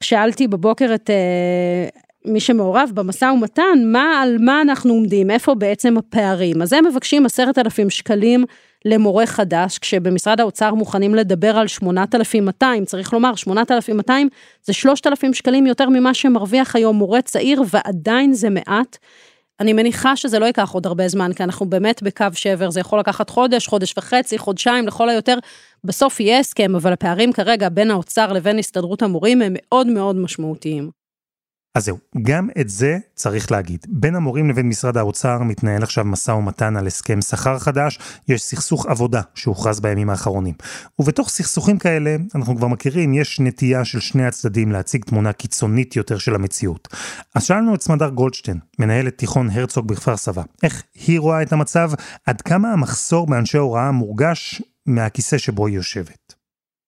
שאלתי 0.00 0.48
בבוקר 0.48 0.94
את 0.94 1.10
uh, 1.10 1.98
מי 2.24 2.40
שמעורב 2.40 2.90
במשא 2.94 3.24
ומתן, 3.24 3.78
מה, 3.84 4.20
על 4.22 4.36
מה 4.40 4.62
אנחנו 4.62 4.92
עומדים, 4.94 5.30
איפה 5.30 5.54
בעצם 5.54 5.96
הפערים. 5.98 6.62
אז 6.62 6.72
הם 6.72 6.86
מבקשים 6.86 7.26
עשרת 7.26 7.58
אלפים 7.58 7.90
שקלים 7.90 8.44
למורה 8.84 9.26
חדש, 9.26 9.78
כשבמשרד 9.78 10.40
האוצר 10.40 10.74
מוכנים 10.74 11.14
לדבר 11.14 11.56
על 11.56 11.66
8,200, 11.66 12.84
צריך 12.84 13.12
לומר, 13.12 13.34
8,200 13.34 14.28
זה 14.62 14.72
3,000 14.72 15.34
שקלים 15.34 15.66
יותר 15.66 15.88
ממה 15.88 16.14
שמרוויח 16.14 16.76
היום 16.76 16.96
מורה 16.96 17.22
צעיר, 17.22 17.62
ועדיין 17.70 18.32
זה 18.32 18.50
מעט. 18.50 18.98
אני 19.62 19.72
מניחה 19.72 20.16
שזה 20.16 20.38
לא 20.38 20.46
ייקח 20.46 20.70
עוד 20.70 20.86
הרבה 20.86 21.08
זמן, 21.08 21.32
כי 21.32 21.42
אנחנו 21.42 21.66
באמת 21.66 22.02
בקו 22.02 22.26
שבר, 22.34 22.70
זה 22.70 22.80
יכול 22.80 22.98
לקחת 22.98 23.30
חודש, 23.30 23.66
חודש 23.66 23.94
וחצי, 23.98 24.38
חודשיים, 24.38 24.86
לכל 24.86 25.08
היותר. 25.08 25.38
בסוף 25.84 26.20
יהיה 26.20 26.38
הסכם, 26.38 26.74
אבל 26.74 26.92
הפערים 26.92 27.32
כרגע 27.32 27.68
בין 27.68 27.90
האוצר 27.90 28.32
לבין 28.32 28.58
הסתדרות 28.58 29.02
המורים 29.02 29.42
הם 29.42 29.52
מאוד 29.56 29.86
מאוד 29.86 30.16
משמעותיים. 30.16 31.01
אז 31.74 31.84
זהו, 31.84 31.98
גם 32.22 32.48
את 32.60 32.68
זה 32.68 32.98
צריך 33.14 33.52
להגיד. 33.52 33.86
בין 33.88 34.14
המורים 34.14 34.50
לבין 34.50 34.68
משרד 34.68 34.96
האוצר 34.96 35.38
מתנהל 35.38 35.82
עכשיו 35.82 36.04
משא 36.04 36.30
ומתן 36.30 36.76
על 36.76 36.86
הסכם 36.86 37.20
שכר 37.20 37.58
חדש, 37.58 37.98
יש 38.28 38.42
סכסוך 38.42 38.86
עבודה 38.86 39.20
שהוכרז 39.34 39.80
בימים 39.80 40.10
האחרונים. 40.10 40.54
ובתוך 40.98 41.28
סכסוכים 41.28 41.78
כאלה, 41.78 42.16
אנחנו 42.34 42.56
כבר 42.56 42.68
מכירים, 42.68 43.14
יש 43.14 43.40
נטייה 43.40 43.84
של 43.84 44.00
שני 44.00 44.26
הצדדים 44.26 44.72
להציג 44.72 45.04
תמונה 45.04 45.32
קיצונית 45.32 45.96
יותר 45.96 46.18
של 46.18 46.34
המציאות. 46.34 46.88
אז 47.34 47.44
שאלנו 47.44 47.74
את 47.74 47.82
סמדר 47.82 48.08
גולדשטיין, 48.08 48.58
מנהלת 48.78 49.18
תיכון 49.18 49.50
הרצוג 49.50 49.88
בכפר 49.88 50.16
סבא, 50.16 50.42
איך 50.62 50.82
היא 51.06 51.20
רואה 51.20 51.42
את 51.42 51.52
המצב, 51.52 51.90
עד 52.26 52.40
כמה 52.40 52.72
המחסור 52.72 53.26
באנשי 53.26 53.58
הוראה 53.58 53.90
מורגש 53.90 54.62
מהכיסא 54.86 55.38
שבו 55.38 55.66
היא 55.66 55.76
יושבת. 55.76 56.34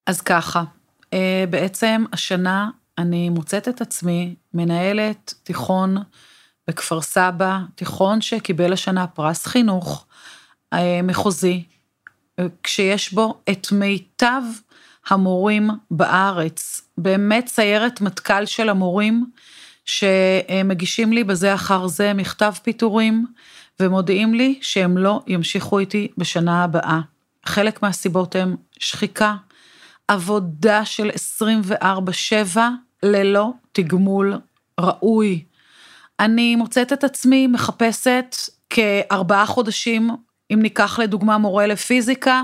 אז 0.06 0.20
ככה, 0.20 0.64
אה, 1.12 1.44
בעצם 1.50 2.04
השנה 2.12 2.70
אני 2.98 3.28
מוצאת 3.28 3.68
את 3.68 3.80
עצמי 3.80 4.34
מנהלת 4.54 5.34
תיכון 5.42 5.96
בכפר 6.68 7.00
סבא, 7.00 7.58
תיכון 7.74 8.20
שקיבל 8.20 8.72
השנה 8.72 9.06
פרס 9.06 9.46
חינוך 9.46 10.06
אה, 10.72 11.00
מחוזי, 11.02 11.64
כשיש 12.62 13.12
בו 13.12 13.40
את 13.50 13.72
מיטב 13.72 14.42
המורים 15.08 15.70
בארץ, 15.90 16.88
באמת 16.98 17.48
סיירת 17.48 18.00
מטכ"ל 18.00 18.46
של 18.46 18.68
המורים, 18.68 19.30
שמגישים 19.84 21.12
לי 21.12 21.24
בזה 21.24 21.54
אחר 21.54 21.86
זה 21.86 22.12
מכתב 22.14 22.52
פיטורים, 22.62 23.26
ומודיעים 23.80 24.34
לי 24.34 24.58
שהם 24.62 24.98
לא 24.98 25.20
ימשיכו 25.26 25.78
איתי 25.78 26.08
בשנה 26.18 26.64
הבאה. 26.64 27.00
חלק 27.44 27.82
מהסיבות 27.82 28.36
הם 28.36 28.56
שחיקה, 28.78 29.36
עבודה 30.08 30.84
של 30.84 31.10
24-7 32.54 32.58
ללא 33.04 33.50
תגמול 33.72 34.38
ראוי. 34.80 35.44
אני 36.20 36.56
מוצאת 36.56 36.92
את 36.92 37.04
עצמי 37.04 37.46
מחפשת 37.46 38.36
כארבעה 38.70 39.46
חודשים, 39.46 40.10
אם 40.52 40.62
ניקח 40.62 40.98
לדוגמה 40.98 41.38
מורה 41.38 41.66
לפיזיקה, 41.66 42.42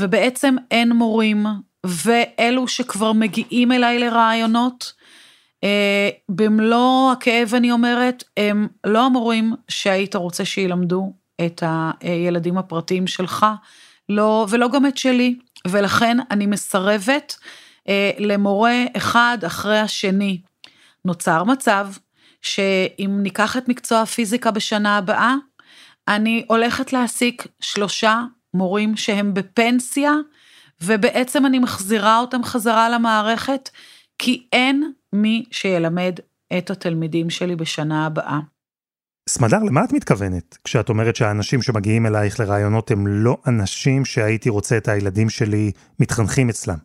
ובעצם 0.00 0.56
אין 0.70 0.92
מורים, 0.92 1.46
ואלו 1.86 2.68
שכבר 2.68 3.12
מגיעים 3.12 3.72
אליי 3.72 3.98
לרעיונות, 3.98 4.92
אה, 5.64 6.10
במלוא 6.28 7.12
הכאב 7.12 7.54
אני 7.54 7.72
אומרת, 7.72 8.24
הם 8.36 8.68
לא 8.86 9.06
המורים 9.06 9.54
שהיית 9.68 10.14
רוצה 10.14 10.44
שילמדו 10.44 11.12
את 11.46 11.62
הילדים 12.00 12.58
הפרטיים 12.58 13.06
שלך, 13.06 13.46
לא, 14.08 14.46
ולא 14.50 14.68
גם 14.68 14.86
את 14.86 14.98
שלי, 14.98 15.38
ולכן 15.68 16.16
אני 16.30 16.46
מסרבת 16.46 17.36
למורה 18.18 18.84
אחד 18.96 19.38
אחרי 19.46 19.78
השני. 19.78 20.40
נוצר 21.04 21.44
מצב 21.44 21.88
שאם 22.42 23.18
ניקח 23.22 23.56
את 23.56 23.68
מקצוע 23.68 24.00
הפיזיקה 24.00 24.50
בשנה 24.50 24.96
הבאה, 24.96 25.34
אני 26.08 26.44
הולכת 26.48 26.92
להעסיק 26.92 27.46
שלושה 27.60 28.22
מורים 28.54 28.96
שהם 28.96 29.34
בפנסיה, 29.34 30.12
ובעצם 30.80 31.46
אני 31.46 31.58
מחזירה 31.58 32.18
אותם 32.18 32.44
חזרה 32.44 32.88
למערכת, 32.88 33.70
כי 34.18 34.46
אין 34.52 34.92
מי 35.12 35.44
שילמד 35.50 36.14
את 36.58 36.70
התלמידים 36.70 37.30
שלי 37.30 37.56
בשנה 37.56 38.06
הבאה. 38.06 38.40
סמדר, 39.28 39.58
למה 39.58 39.84
את 39.84 39.92
מתכוונת 39.92 40.58
כשאת 40.64 40.88
אומרת 40.88 41.16
שהאנשים 41.16 41.62
שמגיעים 41.62 42.06
אלייך 42.06 42.40
לרעיונות 42.40 42.90
הם 42.90 43.06
לא 43.06 43.36
אנשים 43.46 44.04
שהייתי 44.04 44.48
רוצה 44.48 44.76
את 44.76 44.88
הילדים 44.88 45.30
שלי 45.30 45.72
מתחנכים 46.00 46.48
אצלם? 46.48 46.78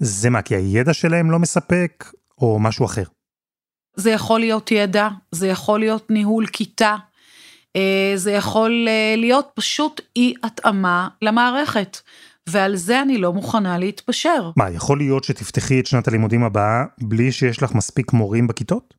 זה 0.00 0.30
מה, 0.30 0.42
כי 0.42 0.54
הידע 0.54 0.94
שלהם 0.94 1.30
לא 1.30 1.38
מספק, 1.38 2.12
או 2.38 2.58
משהו 2.58 2.84
אחר? 2.84 3.04
זה 3.96 4.10
יכול 4.10 4.40
להיות 4.40 4.70
ידע, 4.70 5.08
זה 5.32 5.48
יכול 5.48 5.80
להיות 5.80 6.10
ניהול 6.10 6.46
כיתה, 6.46 6.96
אה, 7.76 8.12
זה 8.14 8.32
יכול 8.32 8.86
אה, 8.88 9.14
להיות 9.16 9.50
פשוט 9.54 10.00
אי 10.16 10.34
התאמה 10.42 11.08
למערכת. 11.22 11.98
ועל 12.48 12.76
זה 12.76 13.02
אני 13.02 13.18
לא 13.18 13.32
מוכנה 13.32 13.78
להתפשר. 13.78 14.50
מה, 14.56 14.70
יכול 14.70 14.98
להיות 14.98 15.24
שתפתחי 15.24 15.80
את 15.80 15.86
שנת 15.86 16.08
הלימודים 16.08 16.44
הבאה 16.44 16.84
בלי 17.00 17.32
שיש 17.32 17.62
לך 17.62 17.74
מספיק 17.74 18.12
מורים 18.12 18.46
בכיתות? 18.46 18.94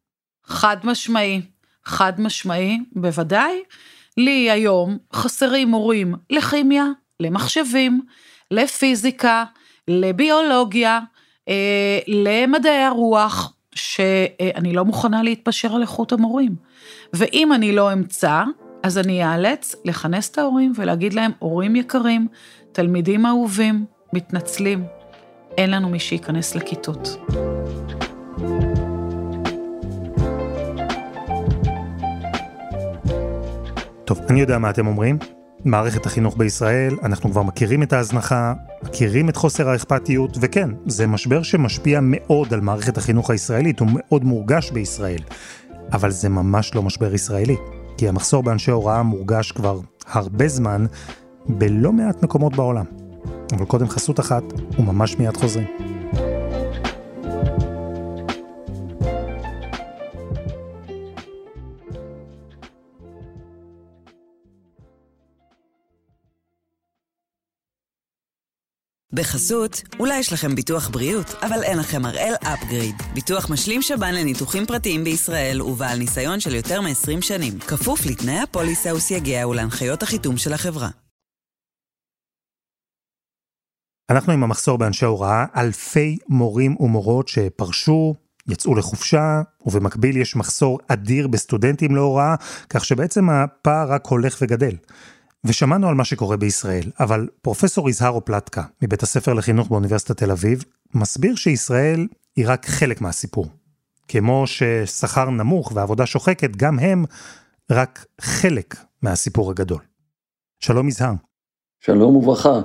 חד 0.46 0.78
משמעי, 0.84 1.42
חד 1.86 2.22
משמעי, 2.22 2.80
בוודאי. 2.96 3.52
לי 4.18 4.52
היום 4.52 4.98
חסרים 5.14 5.68
מורים 5.68 6.16
לכימיה, 6.30 6.86
למחשבים, 7.20 8.02
לפיזיקה, 8.52 9.44
לביולוגיה, 9.92 11.00
אה, 11.50 12.00
למדעי 12.08 12.84
הרוח, 12.84 13.54
שאני 13.76 14.74
לא 14.74 14.86
מוכנה 14.86 15.24
להתפשר 15.24 15.76
על 15.76 15.82
איכות 15.82 16.12
המורים. 16.12 16.56
ואם 17.14 17.54
אני 17.54 17.72
לא 17.72 17.94
אמצא, 17.94 18.44
אז 18.84 18.98
אני 18.98 19.26
אאלץ 19.26 19.76
לכנס 19.86 20.30
את 20.30 20.38
ההורים 20.38 20.74
ולהגיד 20.76 21.14
להם, 21.14 21.32
הורים 21.40 21.76
יקרים, 21.76 22.28
תלמידים 22.72 23.26
אהובים, 23.26 23.86
מתנצלים, 24.14 24.84
אין 25.58 25.72
לנו 25.72 25.90
מי 25.90 26.00
שייכנס 26.00 26.56
לכיתות. 26.56 27.18
טוב, 34.06 34.20
אני 34.30 34.42
יודע 34.42 34.58
מה 34.58 34.70
אתם 34.70 34.88
אומרים. 34.88 35.41
מערכת 35.66 36.06
החינוך 36.06 36.38
בישראל, 36.38 36.98
אנחנו 37.04 37.32
כבר 37.32 37.44
מכירים 37.44 37.84
את 37.84 37.94
ההזנחה, 37.94 38.54
מכירים 38.84 39.30
את 39.30 39.36
חוסר 39.36 39.70
האכפתיות, 39.70 40.38
וכן, 40.42 40.70
זה 40.86 41.08
משבר 41.08 41.44
שמשפיע 41.44 42.00
מאוד 42.04 42.54
על 42.54 42.62
מערכת 42.62 42.98
החינוך 42.98 43.30
הישראלית, 43.30 43.80
הוא 43.80 43.88
מאוד 43.92 44.24
מורגש 44.24 44.72
בישראל. 44.72 45.22
אבל 45.94 46.12
זה 46.12 46.30
ממש 46.30 46.76
לא 46.76 46.84
משבר 46.84 47.14
ישראלי, 47.14 47.56
כי 47.98 48.10
המחסור 48.10 48.44
באנשי 48.44 48.72
הוראה 48.72 49.04
מורגש 49.04 49.52
כבר 49.52 49.80
הרבה 50.08 50.48
זמן 50.48 50.86
בלא 51.48 51.92
מעט 51.92 52.24
מקומות 52.24 52.56
בעולם. 52.56 52.86
אבל 53.54 53.66
קודם 53.66 53.90
חסות 53.90 54.20
אחת, 54.20 54.44
וממש 54.80 55.18
מיד 55.18 55.38
חוזרים. 55.38 55.91
בחסות, 69.22 69.82
אולי 70.00 70.20
יש 70.20 70.34
לכם 70.34 70.56
ביטוח 70.56 70.90
בריאות, 70.90 71.36
אבל 71.42 71.64
אין 71.64 71.78
לכם 71.78 72.06
הראל 72.06 72.34
אפגריד. 72.44 72.96
ביטוח 73.14 73.50
משלים 73.50 73.82
שב"ן 73.82 74.14
לניתוחים 74.14 74.66
פרטיים 74.66 75.04
בישראל 75.04 75.62
ובעל 75.62 75.98
ניסיון 75.98 76.40
של 76.40 76.56
יותר 76.56 76.82
מ-20 76.82 77.22
שנים. 77.22 77.60
כפוף 77.60 78.06
לתנאי 78.06 78.40
הפוליסה 78.40 78.96
וסייגיה 78.96 79.48
ולהנחיות 79.48 80.04
החיתום 80.04 80.38
של 80.38 80.54
החברה. 80.54 80.90
אנחנו 84.10 84.34
עם 84.34 84.44
המחסור 84.44 84.78
באנשי 84.78 85.06
הוראה, 85.06 85.46
אלפי 85.56 86.18
מורים 86.30 86.76
ומורות 86.80 87.28
שפרשו, 87.28 88.16
יצאו 88.48 88.76
לחופשה, 88.76 89.42
ובמקביל 89.66 90.18
יש 90.18 90.36
מחסור 90.36 90.80
אדיר 90.88 91.28
בסטודנטים 91.28 91.96
להוראה, 91.96 92.36
כך 92.70 92.86
שבעצם 92.86 93.30
הפער 93.30 93.92
רק 93.92 94.06
הולך 94.06 94.38
וגדל. 94.42 94.76
ושמענו 95.44 95.90
על 95.90 95.96
מה 95.96 96.06
שקורה 96.06 96.38
בישראל, 96.38 96.92
אבל 97.00 97.28
פרופסור 97.42 97.90
יזהר 97.90 98.12
אופלטקה, 98.12 98.64
מבית 98.82 99.04
הספר 99.04 99.34
לחינוך 99.34 99.70
באוניברסיטת 99.70 100.18
תל 100.18 100.32
אביב, 100.32 100.64
מסביר 100.94 101.36
שישראל 101.36 102.08
היא 102.36 102.46
רק 102.48 102.66
חלק 102.66 103.02
מהסיפור. 103.02 103.48
כמו 104.08 104.44
ששכר 104.48 105.30
נמוך 105.30 105.72
ועבודה 105.76 106.06
שוחקת, 106.06 106.56
גם 106.56 106.80
הם 106.80 107.06
רק 107.72 108.06
חלק 108.22 108.76
מהסיפור 109.02 109.52
הגדול. 109.52 109.82
שלום 110.60 110.88
יזהר. 110.88 111.14
שלום 111.80 112.16
וברכה. 112.16 112.60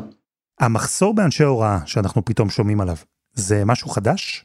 המחסור 0.61 1.15
באנשי 1.15 1.43
הוראה 1.43 1.79
שאנחנו 1.87 2.25
פתאום 2.25 2.51
שומעים 2.51 2.81
עליו, 2.81 2.97
זה 3.33 3.65
משהו 3.65 3.89
חדש? 3.89 4.45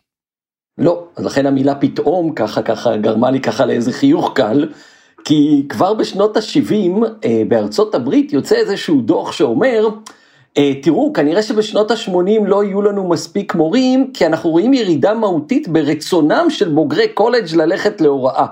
לא, 0.77 1.07
אז 1.15 1.25
לכן 1.25 1.45
המילה 1.45 1.75
פתאום 1.75 2.35
ככה 2.35 2.61
ככה 2.63 2.97
גרמה 2.97 3.31
לי 3.31 3.41
ככה 3.41 3.65
לאיזה 3.65 3.93
חיוך 3.93 4.31
קל, 4.35 4.73
כי 5.25 5.65
כבר 5.69 5.93
בשנות 5.93 6.37
ה-70 6.37 7.05
אה, 7.25 7.41
בארצות 7.47 7.95
הברית 7.95 8.33
יוצא 8.33 8.55
איזשהו 8.55 9.01
דוח 9.01 9.31
שאומר, 9.31 9.89
אה, 10.57 10.71
תראו, 10.81 11.13
כנראה 11.13 11.41
שבשנות 11.41 11.91
ה-80 11.91 12.45
לא 12.45 12.63
יהיו 12.63 12.81
לנו 12.81 13.09
מספיק 13.09 13.55
מורים, 13.55 14.11
כי 14.13 14.25
אנחנו 14.25 14.49
רואים 14.49 14.73
ירידה 14.73 15.13
מהותית 15.13 15.67
ברצונם 15.67 16.45
של 16.49 16.69
בוגרי 16.69 17.07
קולג' 17.07 17.55
ללכת 17.55 18.01
להוראה. 18.01 18.45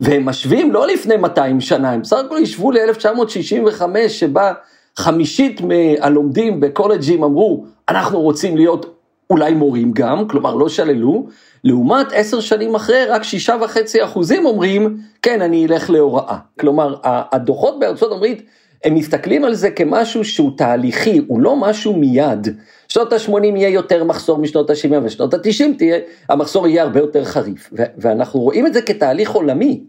והם 0.00 0.24
משווים 0.24 0.72
לא 0.72 0.86
לפני 0.86 1.16
200 1.16 1.60
שנה, 1.60 1.90
הם 1.90 2.02
בסך 2.02 2.16
הכל 2.16 2.38
ישבו 2.42 2.70
ל-1965 2.70 3.82
שבה 4.08 4.52
חמישית 4.96 5.60
מהלומדים 5.60 6.60
בקולג'ים 6.60 7.24
אמרו, 7.24 7.64
אנחנו 7.88 8.20
רוצים 8.20 8.56
להיות 8.56 8.99
אולי 9.30 9.54
מורים 9.54 9.92
גם, 9.92 10.28
כלומר 10.28 10.54
לא 10.54 10.68
שללו, 10.68 11.26
לעומת 11.64 12.06
עשר 12.12 12.40
שנים 12.40 12.74
אחרי 12.74 13.04
רק 13.04 13.22
שישה 13.22 13.56
וחצי 13.60 14.04
אחוזים 14.04 14.46
אומרים, 14.46 14.96
כן, 15.22 15.42
אני 15.42 15.66
אלך 15.66 15.90
להוראה. 15.90 16.36
כלומר, 16.60 16.96
הדוחות 17.04 17.80
בארצות 17.80 18.12
הברית, 18.12 18.42
הם 18.84 18.94
מסתכלים 18.94 19.44
על 19.44 19.54
זה 19.54 19.70
כמשהו 19.70 20.24
שהוא 20.24 20.50
תהליכי, 20.56 21.20
הוא 21.26 21.40
לא 21.40 21.56
משהו 21.56 21.96
מיד. 21.96 22.48
שנות 22.88 23.12
ה-80 23.12 23.44
יהיה 23.44 23.68
יותר 23.68 24.04
מחסור 24.04 24.38
משנות 24.38 24.70
ה-70 24.70 24.94
ושנות 25.02 25.34
ה-90 25.34 25.64
תהיה, 25.78 25.98
המחסור 26.28 26.68
יהיה 26.68 26.82
הרבה 26.82 27.00
יותר 27.00 27.24
חריף. 27.24 27.70
ואנחנו 27.72 28.40
רואים 28.40 28.66
את 28.66 28.74
זה 28.74 28.82
כתהליך 28.82 29.30
עולמי. 29.30 29.80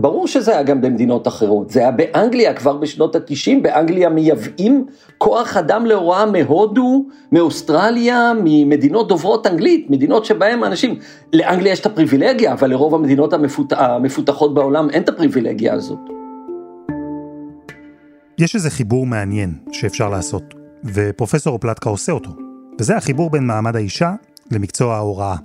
ברור 0.00 0.26
שזה 0.26 0.52
היה 0.52 0.62
גם 0.62 0.80
במדינות 0.80 1.28
אחרות, 1.28 1.70
זה 1.70 1.80
היה 1.80 1.90
באנגליה 1.90 2.54
כבר 2.54 2.76
בשנות 2.76 3.16
התשעים, 3.16 3.62
באנגליה 3.62 4.08
מייבאים 4.08 4.86
כוח 5.18 5.56
אדם 5.56 5.86
להוראה 5.86 6.26
מהודו, 6.26 7.04
מאוסטרליה, 7.32 8.32
ממדינות 8.44 9.08
דוברות 9.08 9.46
אנגלית, 9.46 9.90
מדינות 9.90 10.24
שבהן 10.24 10.64
אנשים, 10.64 10.98
לאנגליה 11.32 11.72
יש 11.72 11.80
את 11.80 11.86
הפריבילגיה, 11.86 12.52
אבל 12.52 12.70
לרוב 12.70 12.94
המדינות 12.94 13.32
המפות... 13.32 13.72
המפותחות 13.72 14.54
בעולם 14.54 14.90
אין 14.90 15.02
את 15.02 15.08
הפריבילגיה 15.08 15.74
הזאת. 15.74 15.98
יש 18.38 18.54
איזה 18.54 18.70
חיבור 18.70 19.06
מעניין 19.06 19.54
שאפשר 19.72 20.08
לעשות, 20.08 20.42
ופרופסור 20.84 21.58
פלטקה 21.58 21.90
עושה 21.90 22.12
אותו, 22.12 22.30
וזה 22.80 22.96
החיבור 22.96 23.30
בין 23.30 23.46
מעמד 23.46 23.76
האישה 23.76 24.12
למקצוע 24.50 24.94
ההוראה. 24.94 25.36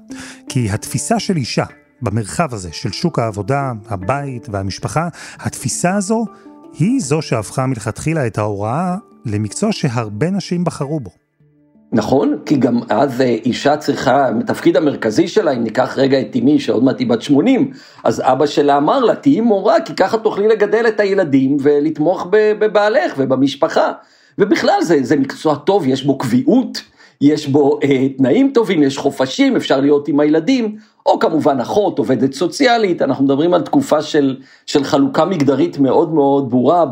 כי 0.49 0.69
התפיסה 0.69 1.19
של 1.19 1.35
אישה 1.35 1.65
במרחב 2.01 2.53
הזה 2.53 2.69
של 2.71 2.91
שוק 2.91 3.19
העבודה, 3.19 3.71
הבית 3.89 4.47
והמשפחה, 4.51 5.07
התפיסה 5.39 5.95
הזו 5.95 6.25
היא 6.79 6.99
זו 6.99 7.21
שהפכה 7.21 7.65
מלכתחילה 7.65 8.27
את 8.27 8.37
ההוראה 8.37 8.95
למקצוע 9.25 9.71
שהרבה 9.71 10.29
נשים 10.29 10.63
בחרו 10.63 10.99
בו. 10.99 11.09
נכון, 11.91 12.37
כי 12.45 12.55
גם 12.55 12.79
אז 12.89 13.21
אה, 13.21 13.25
אישה 13.25 13.77
צריכה, 13.77 14.27
התפקיד 14.39 14.77
המרכזי 14.77 15.27
שלה, 15.27 15.51
אם 15.51 15.63
ניקח 15.63 15.97
רגע 15.97 16.21
את 16.21 16.35
אמי 16.35 16.59
שעוד 16.59 16.83
מעט 16.83 16.99
היא 16.99 17.09
בת 17.09 17.21
80, 17.21 17.71
אז 18.03 18.21
אבא 18.25 18.45
שלה 18.45 18.77
אמר 18.77 18.99
לה, 18.99 19.15
תהיי 19.15 19.41
מורה, 19.41 19.81
כי 19.85 19.95
ככה 19.95 20.17
תוכלי 20.17 20.47
לגדל 20.47 20.85
את 20.87 20.99
הילדים 20.99 21.57
ולתמוך 21.61 22.27
בבעלך 22.31 23.13
ובמשפחה. 23.17 23.91
ובכלל 24.37 24.81
זה, 24.81 24.97
זה 25.01 25.15
מקצוע 25.15 25.55
טוב, 25.55 25.87
יש 25.87 26.03
בו 26.03 26.17
קביעות, 26.17 26.81
יש 27.21 27.47
בו 27.47 27.79
אה, 27.83 28.09
תנאים 28.09 28.51
טובים, 28.53 28.83
יש 28.83 28.97
חופשים, 28.97 29.55
אפשר 29.55 29.79
להיות 29.79 30.07
עם 30.07 30.19
הילדים, 30.19 30.75
או 31.05 31.19
כמובן 31.19 31.59
אחות, 31.59 31.99
עובדת 31.99 32.33
סוציאלית, 32.33 33.01
אנחנו 33.01 33.25
מדברים 33.25 33.53
על 33.53 33.61
תקופה 33.61 34.01
של, 34.01 34.37
של 34.65 34.83
חלוקה 34.83 35.25
מגדרית 35.25 35.79
מאוד 35.79 36.13
מאוד 36.13 36.49
ברורה 36.49 36.85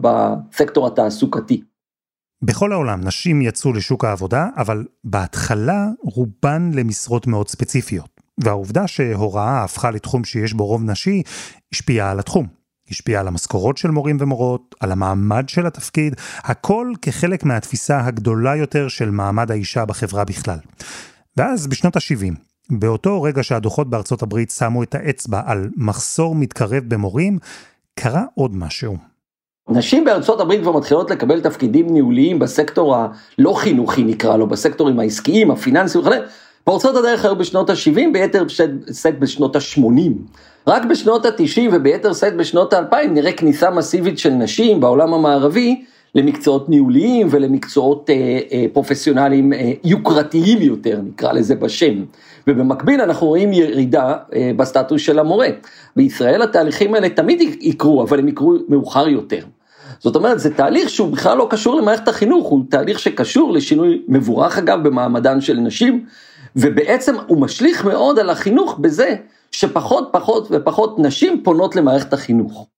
בסקטור 0.00 0.86
התעסוקתי. 0.86 1.60
בכל 2.42 2.72
העולם 2.72 3.00
נשים 3.04 3.42
יצאו 3.42 3.72
לשוק 3.72 4.04
העבודה, 4.04 4.46
אבל 4.56 4.84
בהתחלה 5.04 5.88
רובן 6.02 6.70
למשרות 6.74 7.26
מאוד 7.26 7.48
ספציפיות. 7.48 8.18
והעובדה 8.38 8.86
שהוראה 8.86 9.64
הפכה 9.64 9.90
לתחום 9.90 10.24
שיש 10.24 10.52
בו 10.54 10.66
רוב 10.66 10.82
נשי, 10.84 11.22
השפיעה 11.72 12.10
על 12.10 12.18
התחום. 12.18 12.57
השפיעה 12.90 13.20
על 13.20 13.28
המשכורות 13.28 13.76
של 13.76 13.90
מורים 13.90 14.16
ומורות, 14.20 14.74
על 14.80 14.92
המעמד 14.92 15.48
של 15.48 15.66
התפקיד, 15.66 16.16
הכל 16.38 16.92
כחלק 17.02 17.44
מהתפיסה 17.44 18.00
הגדולה 18.00 18.56
יותר 18.56 18.88
של 18.88 19.10
מעמד 19.10 19.50
האישה 19.50 19.84
בחברה 19.84 20.24
בכלל. 20.24 20.58
ואז 21.36 21.66
בשנות 21.66 21.96
ה-70, 21.96 22.34
באותו 22.70 23.22
רגע 23.22 23.42
שהדוחות 23.42 23.90
בארצות 23.90 24.22
הברית 24.22 24.50
שמו 24.50 24.82
את 24.82 24.94
האצבע 24.94 25.40
על 25.46 25.68
מחסור 25.76 26.34
מתקרב 26.34 26.82
במורים, 26.88 27.38
קרה 27.94 28.22
עוד 28.34 28.56
משהו. 28.56 28.96
נשים 29.70 30.04
בארצות 30.04 30.40
הברית 30.40 30.60
כבר 30.60 30.72
מתחילות 30.72 31.10
לקבל 31.10 31.40
תפקידים 31.40 31.92
ניהוליים 31.92 32.38
בסקטור 32.38 32.96
הלא 32.96 33.54
חינוכי 33.58 34.04
נקרא 34.04 34.36
לו, 34.36 34.46
בסקטורים 34.46 35.00
העסקיים, 35.00 35.50
הפיננסיים 35.50 36.04
וכו', 36.04 36.14
פורצות 36.68 36.96
הדרך 36.96 37.24
היו 37.24 37.36
בשנות 37.36 37.70
ה-70, 37.70 38.00
ביתר 38.12 38.48
שאת 38.48 39.18
בשנות 39.18 39.56
ה-80. 39.56 40.12
רק 40.66 40.84
בשנות 40.84 41.26
ה-90 41.26 41.60
וביתר 41.72 42.12
שאת 42.12 42.36
בשנות 42.36 42.72
ה-2000 42.72 43.08
נראה 43.10 43.32
כניסה 43.32 43.70
מסיבית 43.70 44.18
של 44.18 44.30
נשים 44.30 44.80
בעולם 44.80 45.14
המערבי 45.14 45.84
למקצועות 46.14 46.68
ניהוליים 46.68 47.26
ולמקצועות 47.30 48.10
אה, 48.10 48.38
אה, 48.52 48.64
פרופסיונליים 48.72 49.52
אה, 49.52 49.72
יוקרתיים 49.84 50.62
יותר, 50.62 51.00
נקרא 51.04 51.32
לזה 51.32 51.54
בשם. 51.54 52.04
ובמקביל 52.46 53.00
אנחנו 53.00 53.26
רואים 53.26 53.52
ירידה 53.52 54.16
אה, 54.34 54.50
בסטטוס 54.56 55.02
של 55.02 55.18
המורה. 55.18 55.48
בישראל 55.96 56.42
התהליכים 56.42 56.94
האלה 56.94 57.08
תמיד 57.08 57.42
יקרו, 57.60 58.02
אבל 58.02 58.18
הם 58.18 58.28
יקרו 58.28 58.54
מאוחר 58.68 59.08
יותר. 59.08 59.40
זאת 59.98 60.16
אומרת, 60.16 60.40
זה 60.40 60.54
תהליך 60.54 60.90
שהוא 60.90 61.08
בכלל 61.12 61.38
לא 61.38 61.46
קשור 61.50 61.80
למערכת 61.80 62.08
החינוך, 62.08 62.46
הוא 62.46 62.64
תהליך 62.68 62.98
שקשור 62.98 63.52
לשינוי 63.52 64.02
מבורך 64.08 64.58
אגב 64.58 64.88
במעמדן 64.88 65.40
של 65.40 65.56
נשים, 65.56 66.04
ובעצם 66.60 67.14
הוא 67.26 67.40
משליך 67.40 67.84
מאוד 67.84 68.18
על 68.18 68.30
החינוך 68.30 68.78
בזה 68.78 69.16
שפחות 69.50 70.08
פחות 70.12 70.48
ופחות 70.50 70.98
נשים 70.98 71.40
פונות 71.44 71.76
למערכת 71.76 72.12
החינוך. 72.12 72.68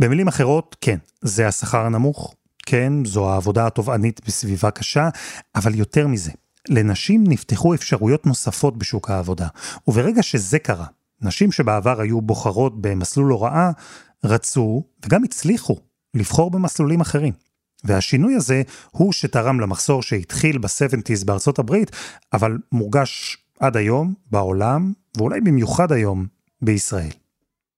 במילים 0.00 0.28
אחרות, 0.28 0.76
כן, 0.80 0.96
זה 1.20 1.48
השכר 1.48 1.86
הנמוך, 1.86 2.34
כן, 2.66 2.92
זו 3.04 3.30
העבודה 3.30 3.66
התובענית 3.66 4.20
בסביבה 4.26 4.70
קשה, 4.70 5.08
אבל 5.54 5.74
יותר 5.74 6.06
מזה, 6.06 6.30
לנשים 6.68 7.24
נפתחו 7.26 7.74
אפשרויות 7.74 8.26
נוספות 8.26 8.76
בשוק 8.76 9.10
העבודה, 9.10 9.46
וברגע 9.88 10.22
שזה 10.22 10.58
קרה, 10.58 10.86
נשים 11.22 11.52
שבעבר 11.52 12.00
היו 12.00 12.20
בוחרות 12.20 12.80
במסלול 12.80 13.30
הוראה, 13.30 13.70
רצו, 14.24 14.82
וגם 15.04 15.24
הצליחו, 15.24 15.76
לבחור 16.14 16.50
במסלולים 16.50 17.00
אחרים. 17.00 17.32
והשינוי 17.84 18.34
הזה 18.34 18.62
הוא 18.90 19.12
שתרם 19.12 19.60
למחסור 19.60 20.02
שהתחיל 20.02 20.58
ב-70's 20.58 21.24
בארצות 21.24 21.58
הברית, 21.58 21.90
אבל 22.32 22.58
מורגש 22.72 23.38
עד 23.60 23.76
היום 23.76 24.14
בעולם, 24.30 24.92
ואולי 25.16 25.40
במיוחד 25.40 25.92
היום 25.92 26.26
בישראל. 26.62 27.10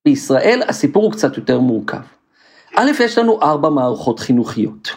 בישראל 0.05 0.63
הסיפור 0.69 1.05
הוא 1.05 1.13
קצת 1.13 1.37
יותר 1.37 1.61
מורכב. 1.61 2.01
א', 2.77 2.91
יש 3.01 3.19
לנו 3.19 3.43
ארבע 3.43 3.71
מערכות 3.71 4.21
חינוכיות. 4.21 4.89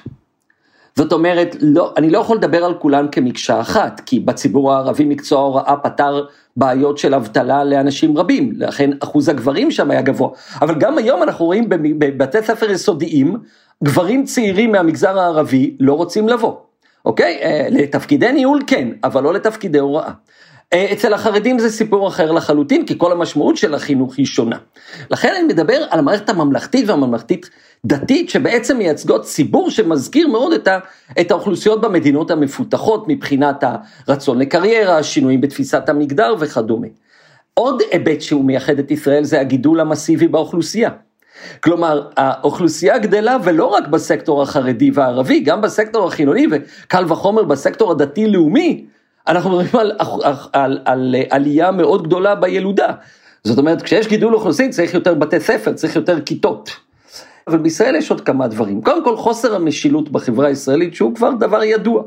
זאת 0.95 1.13
אומרת, 1.13 1.55
לא, 1.61 1.93
אני 1.97 2.09
לא 2.09 2.19
יכול 2.19 2.37
לדבר 2.37 2.65
על 2.65 2.73
כולן 2.73 3.05
כמקשה 3.11 3.61
אחת, 3.61 4.01
כי 4.05 4.19
בציבור 4.19 4.73
הערבי 4.73 5.05
מקצוע 5.05 5.39
ההוראה 5.39 5.77
פתר 5.77 6.25
בעיות 6.57 6.97
של 6.97 7.15
אבטלה 7.15 7.63
לאנשים 7.63 8.17
רבים, 8.17 8.53
לכן 8.55 8.89
אחוז 8.99 9.29
הגברים 9.29 9.71
שם 9.71 9.91
היה 9.91 10.01
גבוה. 10.01 10.29
אבל 10.61 10.75
גם 10.75 10.97
היום 10.97 11.23
אנחנו 11.23 11.45
רואים 11.45 11.69
בבתי 11.99 12.37
ספר 12.43 12.71
יסודיים, 12.71 13.37
גברים 13.83 14.23
צעירים 14.23 14.71
מהמגזר 14.71 15.19
הערבי 15.19 15.75
לא 15.79 15.93
רוצים 15.93 16.29
לבוא, 16.29 16.55
אוקיי? 17.05 17.39
אה, 17.41 17.67
לתפקידי 17.69 18.31
ניהול 18.31 18.61
כן, 18.67 18.87
אבל 19.03 19.23
לא 19.23 19.33
לתפקידי 19.33 19.79
הוראה. 19.79 20.11
אה, 20.73 20.91
אצל 20.93 21.13
החרדים 21.13 21.59
זה 21.59 21.69
סיפור 21.69 22.07
אחר 22.07 22.31
לחלוטין, 22.31 22.85
כי 22.85 22.97
כל 22.97 23.11
המשמעות 23.11 23.57
של 23.57 23.73
החינוך 23.73 24.17
היא 24.17 24.25
שונה. 24.25 24.57
לכן 25.11 25.33
אני 25.35 25.43
מדבר 25.43 25.85
על 25.89 25.99
המערכת 25.99 26.29
הממלכתית 26.29 26.89
והממלכתית 26.89 27.49
דתית, 27.85 28.29
שבעצם 28.29 28.77
מייצגות 28.77 29.23
ציבור 29.23 29.71
שמזכיר 29.71 30.27
מאוד 30.27 30.53
את, 30.53 30.67
ה, 30.67 30.79
את 31.21 31.31
האוכלוסיות 31.31 31.81
במדינות 31.81 32.31
המפותחות 32.31 33.05
מבחינת 33.07 33.63
הרצון 34.07 34.39
לקריירה, 34.39 34.97
השינויים 34.97 35.41
בתפיסת 35.41 35.89
המגדר 35.89 36.35
וכדומה. 36.39 36.87
עוד 37.53 37.81
היבט 37.91 38.21
שהוא 38.21 38.45
מייחד 38.45 38.79
את 38.79 38.91
ישראל 38.91 39.23
זה 39.23 39.39
הגידול 39.39 39.79
המסיבי 39.79 40.27
באוכלוסייה. 40.27 40.89
כלומר, 41.63 42.07
האוכלוסייה 42.17 42.97
גדלה 42.97 43.37
ולא 43.43 43.65
רק 43.65 43.87
בסקטור 43.87 44.41
החרדי 44.41 44.91
והערבי, 44.93 45.39
גם 45.39 45.61
בסקטור 45.61 46.07
החילוני 46.07 46.47
וקל 46.51 47.05
וחומר 47.07 47.43
בסקטור 47.43 47.91
הדתי-לאומי, 47.91 48.85
אנחנו 49.27 49.49
מדברים 49.49 49.75
על, 49.75 49.91
על, 49.99 50.33
על, 50.53 50.79
על 50.85 51.15
עלייה 51.29 51.71
מאוד 51.71 52.03
גדולה 52.03 52.35
בילודה. 52.35 52.91
זאת 53.43 53.57
אומרת, 53.57 53.81
כשיש 53.81 54.07
גידול 54.07 54.35
אוכלוסין 54.35 54.71
צריך 54.71 54.93
יותר 54.93 55.13
בתי 55.13 55.39
ספר, 55.39 55.73
צריך 55.73 55.95
יותר 55.95 56.21
כיתות. 56.21 56.69
אבל 57.47 57.57
בישראל 57.57 57.95
יש 57.95 58.11
עוד 58.11 58.21
כמה 58.21 58.47
דברים. 58.47 58.81
קודם 58.81 59.03
כל, 59.03 59.17
חוסר 59.17 59.55
המשילות 59.55 60.09
בחברה 60.09 60.47
הישראלית, 60.47 60.95
שהוא 60.95 61.15
כבר 61.15 61.31
דבר 61.39 61.63
ידוע. 61.63 62.03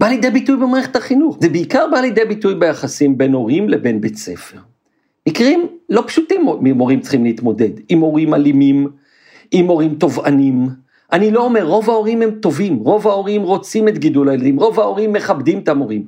בא 0.00 0.08
לידי 0.08 0.30
ביטוי 0.30 0.56
במערכת 0.56 0.96
החינוך. 0.96 1.36
זה 1.40 1.48
בעיקר 1.48 1.86
בא 1.90 2.00
לידי 2.00 2.24
ביטוי 2.24 2.54
ביחסים 2.54 3.18
בין 3.18 3.32
הורים 3.32 3.68
לבין 3.68 4.00
בית 4.00 4.16
ספר. 4.16 4.58
מקרים 5.28 5.66
לא 5.90 6.04
פשוטים 6.06 6.46
מורים 6.60 7.00
צריכים 7.00 7.24
להתמודד, 7.24 7.70
עם 7.88 8.00
הורים 8.00 8.34
אלימים, 8.34 8.88
עם 9.50 9.66
הורים 9.66 9.94
תובענים. 9.94 10.68
אני 11.12 11.30
לא 11.30 11.44
אומר, 11.44 11.64
רוב 11.64 11.90
ההורים 11.90 12.22
הם 12.22 12.30
טובים, 12.30 12.76
רוב 12.76 13.08
ההורים 13.08 13.42
רוצים 13.42 13.88
את 13.88 13.98
גידול 13.98 14.28
הילדים, 14.28 14.60
רוב 14.60 14.80
ההורים 14.80 15.12
מכבדים 15.12 15.58
את 15.58 15.68
המורים. 15.68 16.04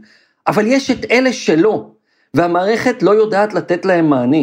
אבל 0.47 0.66
יש 0.66 0.90
את 0.90 1.11
אלה 1.11 1.33
שלא, 1.33 1.87
והמערכת 2.35 3.03
לא 3.03 3.11
יודעת 3.11 3.55
לתת 3.55 3.85
להם 3.85 4.11
מענה. 4.11 4.42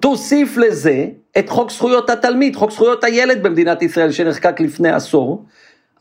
תוסיף 0.00 0.56
לזה 0.56 1.06
את 1.38 1.48
חוק 1.48 1.70
זכויות 1.70 2.10
התלמיד, 2.10 2.56
חוק 2.56 2.70
זכויות 2.70 3.04
הילד 3.04 3.42
במדינת 3.42 3.82
ישראל 3.82 4.12
שנחקק 4.12 4.60
לפני 4.60 4.90
עשור, 4.90 5.44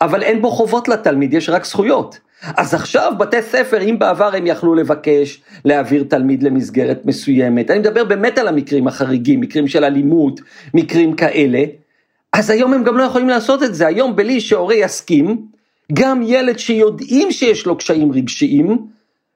אבל 0.01 0.23
אין 0.23 0.41
בו 0.41 0.51
חובות 0.51 0.87
לתלמיד, 0.87 1.33
יש 1.33 1.49
רק 1.49 1.65
זכויות. 1.65 2.19
אז 2.43 2.73
עכשיו 2.73 3.13
בתי 3.19 3.41
ספר, 3.41 3.81
אם 3.81 3.99
בעבר 3.99 4.35
הם 4.35 4.47
יכלו 4.47 4.75
לבקש 4.75 5.41
להעביר 5.65 6.03
תלמיד 6.09 6.43
למסגרת 6.43 7.05
מסוימת, 7.05 7.71
אני 7.71 7.79
מדבר 7.79 8.03
באמת 8.03 8.37
על 8.37 8.47
המקרים 8.47 8.87
החריגים, 8.87 9.41
מקרים 9.41 9.67
של 9.67 9.83
אלימות, 9.83 10.41
מקרים 10.73 11.13
כאלה, 11.13 11.63
אז 12.33 12.49
היום 12.49 12.73
הם 12.73 12.83
גם 12.83 12.97
לא 12.97 13.03
יכולים 13.03 13.29
לעשות 13.29 13.63
את 13.63 13.75
זה, 13.75 13.87
היום 13.87 14.15
בלי 14.15 14.41
שהורה 14.41 14.75
יסכים, 14.75 15.45
גם 15.93 16.21
ילד 16.23 16.59
שיודעים 16.59 17.31
שיש 17.31 17.65
לו 17.65 17.77
קשיים 17.77 18.11
רגשיים, 18.11 18.77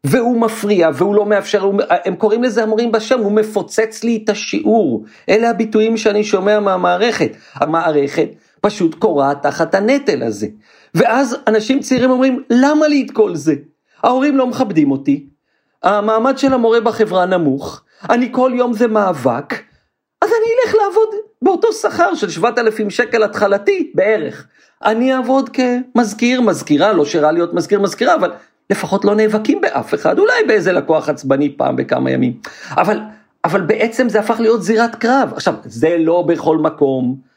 והוא 0.04 0.41
מפריע 0.41 0.89
והוא 0.94 1.15
לא 1.15 1.26
מאפשר, 1.26 1.72
הם 1.89 2.15
קוראים 2.15 2.44
לזה 2.44 2.63
המורים 2.63 2.91
בשם, 2.91 3.20
הוא 3.20 3.32
מפוצץ 3.32 4.04
לי 4.04 4.22
את 4.24 4.30
השיעור. 4.30 5.06
אלה 5.30 5.50
הביטויים 5.50 5.98
שאני 5.98 6.24
שומע 6.24 6.60
מהמערכת. 6.60 7.32
המערכת 7.54 8.30
פשוט 8.65 8.95
קורעת 8.95 9.41
תחת 9.41 9.75
הנטל 9.75 10.23
הזה. 10.23 10.47
ואז 10.95 11.38
אנשים 11.47 11.80
צעירים 11.80 12.12
אומרים, 12.12 12.43
למה 12.49 12.88
לי 12.88 13.06
את 13.06 13.12
כל 13.12 13.36
זה? 13.36 13.54
ההורים 14.04 14.38
לא 14.38 14.47
מכבדים 14.47 14.91
אותי, 14.91 15.25
המעמד 15.84 16.38
של 16.38 16.54
המורה 16.54 16.82
בחברה 16.82 17.25
נמוך, 17.25 17.84
אני 18.10 18.30
כל 18.32 18.51
יום 18.56 18.73
זה 18.73 18.88
מאבק, 18.88 19.54
אז 20.21 20.30
אני 20.30 20.51
אלך 20.65 20.75
לעבוד 20.75 21.10
באותו 21.41 21.73
שכר 21.73 22.15
של 22.15 22.30
7,000 22.30 22.89
שקל 22.89 23.23
התחלתי 23.23 23.91
בערך. 23.95 24.47
אני 24.86 25.13
אעבוד 25.13 25.49
כמזכיר, 25.49 26.41
מזכירה, 26.41 26.93
לא 26.93 27.06
שרע 27.06 27.32
להיות 27.32 27.54
מזכיר, 27.54 27.80
מזכירה, 27.80 28.15
אבל 28.15 28.32
לפחות 28.69 29.06
לא 29.06 29.15
נאבקים 29.15 29.62
באף 29.62 29.93
אחד, 29.93 30.19
אולי 30.19 30.43
באיזה 30.47 30.71
לקוח 30.71 31.10
עצבני 31.10 31.58
פעם 31.58 31.75
בכמה 31.75 32.12
ימים. 32.12 32.34
אבל, 32.71 32.99
אבל 33.45 33.62
בעצם 33.62 34.10
זה 34.10 34.19
הפך 34.19 34.39
להיות 34.39 34.63
זירת 34.63 34.95
קרב. 34.95 35.32
עכשיו, 35.34 35.54
זה 35.63 35.95
לא 35.99 36.21
בכל 36.21 36.58
מקום, 36.58 37.35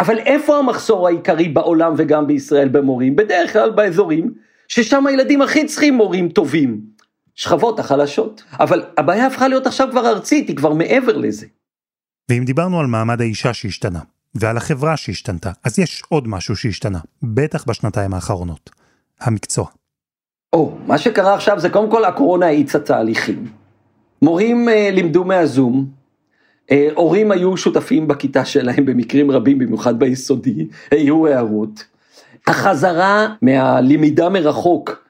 אבל 0.00 0.18
איפה 0.18 0.58
המחסור 0.58 1.06
העיקרי 1.06 1.48
בעולם 1.48 1.94
וגם 1.96 2.26
בישראל 2.26 2.68
במורים? 2.68 3.16
בדרך 3.16 3.52
כלל 3.52 3.70
באזורים 3.70 4.34
ששם 4.68 5.06
הילדים 5.06 5.42
הכי 5.42 5.66
צריכים 5.66 5.94
מורים 5.94 6.28
טובים. 6.28 6.80
שכבות 7.34 7.78
החלשות. 7.78 8.42
אבל 8.60 8.84
הבעיה 8.96 9.26
הפכה 9.26 9.48
להיות 9.48 9.66
עכשיו 9.66 9.88
כבר 9.90 10.08
ארצית, 10.08 10.48
היא 10.48 10.56
כבר 10.56 10.72
מעבר 10.72 11.16
לזה. 11.16 11.46
ואם 12.30 12.44
דיברנו 12.44 12.80
על 12.80 12.86
מעמד 12.86 13.20
האישה 13.20 13.54
שהשתנה, 13.54 14.00
ועל 14.34 14.56
החברה 14.56 14.96
שהשתנתה. 14.96 15.50
אז 15.64 15.78
יש 15.78 16.02
עוד 16.08 16.28
משהו 16.28 16.56
שהשתנה, 16.56 16.98
בטח 17.22 17.64
בשנתיים 17.64 18.14
האחרונות. 18.14 18.70
המקצוע. 19.20 19.66
או, 20.52 20.78
מה 20.86 20.98
שקרה 20.98 21.34
עכשיו 21.34 21.60
זה 21.60 21.70
קודם 21.70 21.90
כל 21.90 22.04
הקורונה 22.04 22.46
האיצה 22.46 22.78
תהליכים. 22.78 23.46
מורים 24.22 24.68
אה, 24.68 24.90
לימדו 24.92 25.24
מהזום, 25.24 25.99
הורים 26.94 27.30
היו 27.30 27.56
שותפים 27.56 28.08
בכיתה 28.08 28.44
שלהם 28.44 28.84
במקרים 28.86 29.30
רבים, 29.30 29.58
במיוחד 29.58 29.98
ביסודי, 29.98 30.66
היו 30.90 31.26
הערות. 31.26 31.84
החזרה 32.46 33.34
מהלמידה 33.42 34.28
מרחוק, 34.28 35.04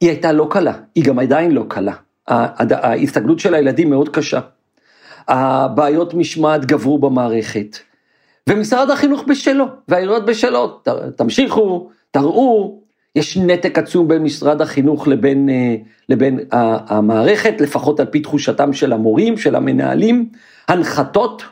היא 0.00 0.10
הייתה 0.10 0.32
לא 0.32 0.46
קלה, 0.50 0.72
היא 0.94 1.04
גם 1.04 1.18
עדיין 1.18 1.50
לא 1.50 1.64
קלה. 1.68 1.92
ההסתגלות 2.28 3.38
של 3.38 3.54
הילדים 3.54 3.90
מאוד 3.90 4.08
קשה. 4.08 4.40
הבעיות 5.28 6.14
משמעת 6.14 6.64
גברו 6.64 6.98
במערכת. 6.98 7.78
ומשרד 8.48 8.90
החינוך 8.90 9.24
בשלו, 9.28 9.64
והעיריות 9.88 10.26
בשלו, 10.26 10.80
תמשיכו, 11.16 11.88
תראו, 12.10 12.80
יש 13.16 13.36
נתק 13.36 13.78
עצום 13.78 14.08
בין 14.08 14.22
משרד 14.22 14.60
החינוך 14.62 15.08
לבין, 15.08 15.48
אה, 15.48 15.76
לבין 16.08 16.40
המערכת, 16.52 17.60
לפחות 17.60 18.00
על 18.00 18.06
פי 18.06 18.20
תחושתם 18.20 18.72
של 18.72 18.92
המורים, 18.92 19.36
של 19.36 19.56
המנהלים, 19.56 20.28
הנחתות 20.70 21.42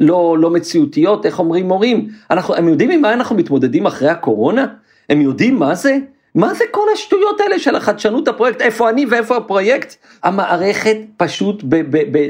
לא, 0.00 0.36
לא 0.38 0.50
מציאותיות, 0.50 1.26
איך 1.26 1.38
אומרים 1.38 1.68
מורים, 1.68 2.08
אנחנו, 2.30 2.54
הם 2.54 2.68
יודעים 2.68 2.90
עם 2.90 3.00
מה 3.00 3.12
אנחנו 3.12 3.36
מתמודדים 3.36 3.86
אחרי 3.86 4.08
הקורונה? 4.08 4.66
הם 5.08 5.20
יודעים 5.20 5.58
מה 5.58 5.74
זה? 5.74 5.98
מה 6.34 6.54
זה 6.54 6.64
כל 6.70 6.86
השטויות 6.92 7.40
האלה 7.40 7.58
של 7.58 7.76
החדשנות 7.76 8.28
הפרויקט, 8.28 8.60
איפה 8.60 8.90
אני 8.90 9.06
ואיפה 9.10 9.36
הפרויקט? 9.36 9.94
המערכת 10.22 10.96
פשוט 11.16 11.62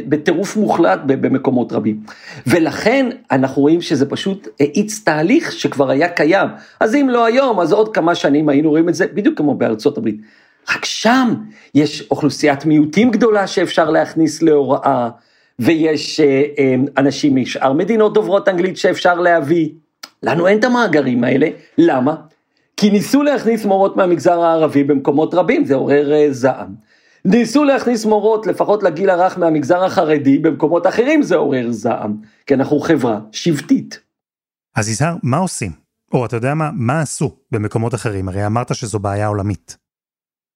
בטירוף 0.09 0.57
מוחלט 0.57 1.01
במקומות 1.07 1.73
רבים. 1.73 2.01
ולכן 2.47 3.07
אנחנו 3.31 3.63
רואים 3.63 3.81
שזה 3.81 4.07
פשוט 4.07 4.49
האיץ 4.61 5.03
תהליך 5.05 5.53
שכבר 5.53 5.91
היה 5.91 6.09
קיים. 6.09 6.49
אז 6.81 6.95
אם 6.95 7.09
לא 7.11 7.25
היום, 7.25 7.61
אז 7.61 7.73
עוד 7.73 7.95
כמה 7.95 8.15
שנים 8.15 8.49
היינו 8.49 8.71
רואים 8.71 8.89
את 8.89 8.95
זה, 8.95 9.07
בדיוק 9.15 9.39
כמו 9.39 9.55
בארצות 9.55 9.99
הברית. 9.99 10.17
רק 10.71 10.85
שם 10.85 11.35
יש 11.75 12.07
אוכלוסיית 12.11 12.65
מיעוטים 12.65 13.11
גדולה 13.11 13.47
שאפשר 13.47 13.91
להכניס 13.91 14.43
להוראה, 14.43 15.09
ויש 15.59 16.21
אה, 16.21 16.43
אה, 16.59 16.75
אנשים 16.97 17.37
משאר 17.37 17.73
מדינות 17.73 18.15
דוברות 18.15 18.49
אנגלית 18.49 18.77
שאפשר 18.77 19.15
להביא. 19.15 19.69
לנו 20.23 20.47
אין 20.47 20.59
את 20.59 20.65
המאגרים 20.65 21.25
האלה, 21.25 21.49
למה? 21.79 22.15
כי 22.77 22.91
ניסו 22.91 23.23
להכניס 23.23 23.65
מורות 23.65 23.97
מהמגזר 23.97 24.41
הערבי 24.41 24.85
במקומות 24.85 25.35
רבים, 25.35 25.65
זה 25.65 25.75
עורר 25.75 26.13
אה, 26.13 26.27
זעם. 26.31 26.75
ניסו 27.25 27.65
להכניס 27.65 28.05
מורות, 28.05 28.47
לפחות 28.47 28.83
לגיל 28.83 29.11
הרך 29.11 29.39
מהמגזר 29.39 29.85
החרדי, 29.85 30.39
במקומות 30.39 30.87
אחרים 30.87 31.23
זה 31.23 31.37
עורר 31.37 31.67
זעם, 31.71 32.17
כי 32.47 32.55
אנחנו 32.55 32.81
חברה 32.81 33.19
שבטית. 33.33 34.01
אז 34.77 34.89
יזהר, 34.89 35.17
מה 35.23 35.37
עושים? 35.37 35.71
או 36.13 36.27
אתה 36.27 36.37
יודע 36.37 36.55
מה, 36.55 36.71
מה 36.75 37.01
עשו 37.01 37.37
במקומות 37.53 37.95
אחרים? 37.95 38.29
הרי 38.29 38.47
אמרת 38.47 38.75
שזו 38.75 38.99
בעיה 38.99 39.27
עולמית. 39.27 39.77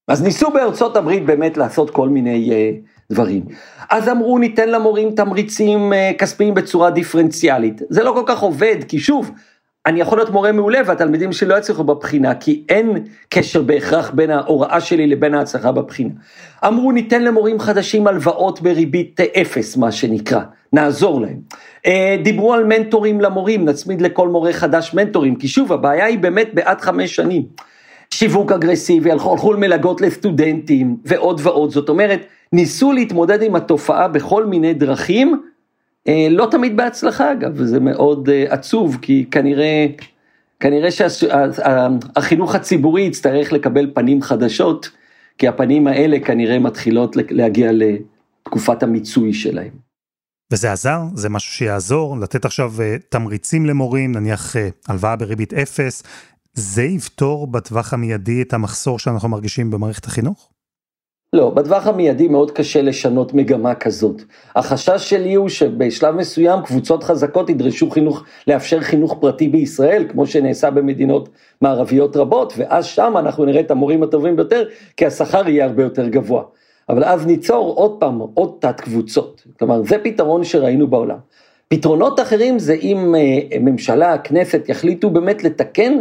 אז 0.07 0.23
ניסו 0.23 0.51
בארצות 0.51 0.95
הברית 0.95 1.25
באמת 1.25 1.57
לעשות 1.57 1.89
כל 1.89 2.09
מיני 2.09 2.49
uh, 2.49 3.11
דברים. 3.11 3.43
אז 3.89 4.09
אמרו 4.09 4.37
ניתן 4.37 4.69
למורים 4.69 5.11
תמריצים 5.15 5.93
uh, 5.93 6.17
כספיים 6.17 6.53
בצורה 6.53 6.89
דיפרנציאלית. 6.89 7.81
זה 7.89 8.03
לא 8.03 8.11
כל 8.11 8.23
כך 8.25 8.39
עובד, 8.39 8.75
כי 8.87 8.99
שוב, 8.99 9.31
אני 9.85 10.01
יכול 10.01 10.17
להיות 10.17 10.29
מורה 10.29 10.51
מעולה 10.51 10.79
והתלמידים 10.85 11.31
שלי 11.31 11.49
לא 11.49 11.57
יצליחו 11.57 11.83
בבחינה, 11.83 12.35
כי 12.35 12.63
אין 12.69 12.97
קשר 13.29 13.61
בהכרח 13.61 14.11
בין 14.11 14.29
ההוראה 14.29 14.81
שלי 14.81 15.07
לבין 15.07 15.33
ההצלחה 15.33 15.71
בבחינה. 15.71 16.09
אמרו 16.67 16.91
ניתן 16.91 17.23
למורים 17.23 17.59
חדשים 17.59 18.07
הלוואות 18.07 18.61
בריבית 18.61 19.19
אפס, 19.21 19.77
מה 19.77 19.91
שנקרא, 19.91 20.41
נעזור 20.73 21.21
להם. 21.21 21.37
אה, 21.85 22.15
דיברו 22.23 22.53
על 22.53 22.63
מנטורים 22.63 23.21
למורים, 23.21 23.65
נצמיד 23.65 24.01
לכל 24.01 24.27
מורה 24.27 24.53
חדש 24.53 24.93
מנטורים, 24.93 25.35
כי 25.35 25.47
שוב, 25.47 25.73
הבעיה 25.73 26.05
היא 26.05 26.19
באמת 26.19 26.49
בעד 26.53 26.81
חמש 26.81 27.15
שנים. 27.15 27.43
שיווק 28.13 28.51
אגרסיבי, 28.51 29.11
הלכו 29.11 29.53
מלגות 29.57 30.01
לסטודנטים 30.01 30.97
ועוד 31.05 31.41
ועוד, 31.43 31.71
זאת 31.71 31.89
אומרת, 31.89 32.19
ניסו 32.53 32.91
להתמודד 32.91 33.41
עם 33.41 33.55
התופעה 33.55 34.07
בכל 34.07 34.45
מיני 34.45 34.73
דרכים, 34.73 35.41
אה, 36.07 36.27
לא 36.29 36.47
תמיד 36.51 36.77
בהצלחה 36.77 37.31
אגב, 37.31 37.51
וזה 37.53 37.79
מאוד 37.79 38.29
אה, 38.29 38.45
עצוב, 38.49 38.97
כי 39.01 39.25
כנראה, 39.31 39.85
כנראה 40.59 40.89
שהחינוך 40.91 42.55
הציבורי 42.55 43.01
יצטרך 43.01 43.53
לקבל 43.53 43.91
פנים 43.93 44.21
חדשות, 44.21 44.89
כי 45.37 45.47
הפנים 45.47 45.87
האלה 45.87 46.19
כנראה 46.19 46.59
מתחילות 46.59 47.15
להגיע 47.29 47.71
לתקופת 47.73 48.83
המיצוי 48.83 49.33
שלהם. 49.33 49.83
וזה 50.51 50.71
עזר? 50.71 50.99
זה 51.15 51.29
משהו 51.29 51.53
שיעזור? 51.53 52.17
לתת 52.19 52.45
עכשיו 52.45 52.73
אה, 52.81 52.95
תמריצים 53.09 53.65
למורים, 53.65 54.11
נניח 54.11 54.55
הלוואה 54.87 55.15
בריבית 55.15 55.53
אפס, 55.53 56.03
זה 56.53 56.83
יפתור 56.83 57.47
בטווח 57.47 57.93
המיידי 57.93 58.41
את 58.41 58.53
המחסור 58.53 58.99
שאנחנו 58.99 59.29
מרגישים 59.29 59.71
במערכת 59.71 60.05
החינוך? 60.05 60.49
לא, 61.33 61.49
בטווח 61.49 61.87
המיידי 61.87 62.27
מאוד 62.27 62.51
קשה 62.51 62.81
לשנות 62.81 63.33
מגמה 63.33 63.75
כזאת. 63.75 64.21
החשש 64.55 65.09
שלי 65.09 65.33
הוא 65.33 65.49
שבשלב 65.49 66.15
מסוים 66.15 66.61
קבוצות 66.61 67.03
חזקות 67.03 67.49
ידרשו 67.49 67.89
חינוך, 67.89 68.23
לאפשר 68.47 68.81
חינוך 68.81 69.17
פרטי 69.21 69.47
בישראל, 69.47 70.05
כמו 70.09 70.27
שנעשה 70.27 70.71
במדינות 70.71 71.29
מערביות 71.61 72.17
רבות, 72.17 72.53
ואז 72.57 72.85
שם 72.85 73.13
אנחנו 73.17 73.45
נראה 73.45 73.61
את 73.61 73.71
המורים 73.71 74.03
הטובים 74.03 74.35
ביותר, 74.35 74.63
כי 74.97 75.05
השכר 75.05 75.49
יהיה 75.49 75.65
הרבה 75.65 75.83
יותר 75.83 76.07
גבוה. 76.07 76.43
אבל 76.89 77.03
אז 77.03 77.25
ניצור 77.25 77.73
עוד 77.75 77.99
פעם 77.99 78.19
עוד 78.33 78.57
תת 78.59 78.81
קבוצות. 78.81 79.43
כלומר, 79.59 79.83
זה 79.83 79.97
פתרון 80.03 80.43
שראינו 80.43 80.87
בעולם. 80.87 81.17
פתרונות 81.67 82.19
אחרים 82.19 82.59
זה 82.59 82.73
אם 82.73 83.15
אה, 83.15 83.59
ממשלה, 83.59 84.13
הכנסת, 84.13 84.69
יחליטו 84.69 85.09
באמת 85.09 85.43
לתקן 85.43 85.93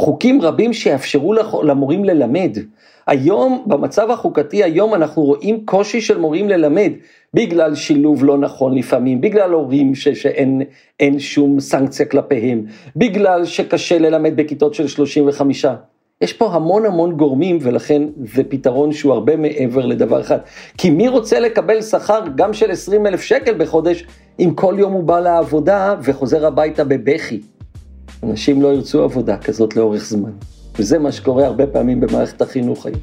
חוקים 0.00 0.42
רבים 0.42 0.72
שיאפשרו 0.72 1.34
למורים 1.62 2.04
ללמד. 2.04 2.58
היום, 3.06 3.64
במצב 3.66 4.10
החוקתי 4.10 4.64
היום 4.64 4.94
אנחנו 4.94 5.22
רואים 5.22 5.60
קושי 5.64 6.00
של 6.00 6.18
מורים 6.18 6.48
ללמד, 6.48 6.92
בגלל 7.34 7.74
שילוב 7.74 8.24
לא 8.24 8.38
נכון 8.38 8.78
לפעמים, 8.78 9.20
בגלל 9.20 9.52
הורים 9.52 9.94
ש, 9.94 10.08
שאין 10.08 11.18
שום 11.18 11.60
סנקציה 11.60 12.06
כלפיהם, 12.06 12.64
בגלל 12.96 13.44
שקשה 13.44 13.98
ללמד 13.98 14.36
בכיתות 14.36 14.74
של 14.74 14.88
35. 14.88 15.66
יש 16.20 16.32
פה 16.32 16.50
המון 16.52 16.86
המון 16.86 17.16
גורמים 17.16 17.58
ולכן 17.60 18.02
זה 18.34 18.44
פתרון 18.44 18.92
שהוא 18.92 19.12
הרבה 19.12 19.36
מעבר 19.36 19.86
לדבר 19.86 20.20
אחד. 20.20 20.38
כי 20.78 20.90
מי 20.90 21.08
רוצה 21.08 21.40
לקבל 21.40 21.82
שכר 21.82 22.20
גם 22.34 22.52
של 22.52 22.70
20 22.70 23.06
אלף 23.06 23.22
שקל 23.22 23.54
בחודש, 23.58 24.06
אם 24.38 24.50
כל 24.54 24.74
יום 24.78 24.92
הוא 24.92 25.04
בא 25.04 25.20
לעבודה 25.20 25.94
וחוזר 26.02 26.46
הביתה 26.46 26.84
בבכי? 26.84 27.40
אנשים 28.22 28.62
לא 28.62 28.68
ירצו 28.68 29.02
עבודה 29.02 29.36
כזאת 29.36 29.76
לאורך 29.76 30.04
זמן. 30.04 30.30
וזה 30.78 30.98
מה 30.98 31.12
שקורה 31.12 31.46
הרבה 31.46 31.66
פעמים 31.66 32.00
במערכת 32.00 32.42
החינוך 32.42 32.86
היום. 32.86 33.00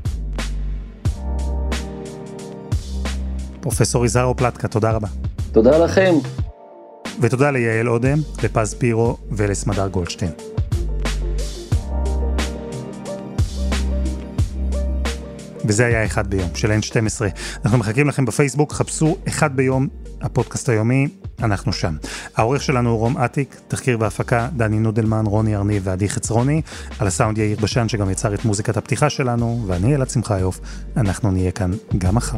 פרופסור 3.62 4.06
יזהר 4.06 4.34
פלטקה, 4.34 4.68
תודה 4.68 4.92
רבה. 4.92 5.08
תודה 5.52 5.78
לכם. 5.78 6.14
ותודה 7.22 7.52
ליעל 7.52 7.90
אודם, 7.90 8.18
לפז 8.44 8.74
פירו 8.74 9.18
ולסמדר 9.32 9.88
גולדשטיין. 9.88 10.57
וזה 15.68 15.86
היה 15.86 16.06
אחד 16.06 16.28
ביום 16.28 16.50
של 16.56 16.72
N12. 16.72 17.22
אנחנו 17.66 17.78
מחכים 17.78 18.08
לכם 18.08 18.26
בפייסבוק, 18.26 18.74
חפשו 18.74 19.18
אחד 19.28 19.56
ביום, 19.56 19.88
הפודקאסט 20.22 20.70
היומי, 20.70 21.08
אנחנו 21.40 21.74
שם. 21.74 21.96
העורך 22.36 22.64
שלנו 22.64 22.90
הוא 22.90 23.00
רום 23.00 23.18
אטיק, 23.18 23.56
תחקיר 23.68 23.98
והפקה, 24.00 24.50
דני 24.58 24.80
נודלמן, 24.80 25.26
רוני 25.26 25.56
ארניב 25.56 25.82
ועדי 25.86 26.10
חצרוני, 26.10 26.62
על 27.00 27.08
הסאונד 27.08 27.38
יאיר 27.38 27.58
בשן 27.62 27.90
שגם 27.90 28.10
יצר 28.10 28.34
את 28.34 28.46
מוזיקת 28.46 28.78
הפתיחה 28.78 29.10
שלנו, 29.10 29.64
ואני 29.68 29.96
אלעד 29.96 30.10
שמחיוף, 30.10 30.60
אנחנו 30.98 31.32
נהיה 31.32 31.52
כאן 31.52 31.72
גם 31.98 32.16
מחר. 32.16 32.38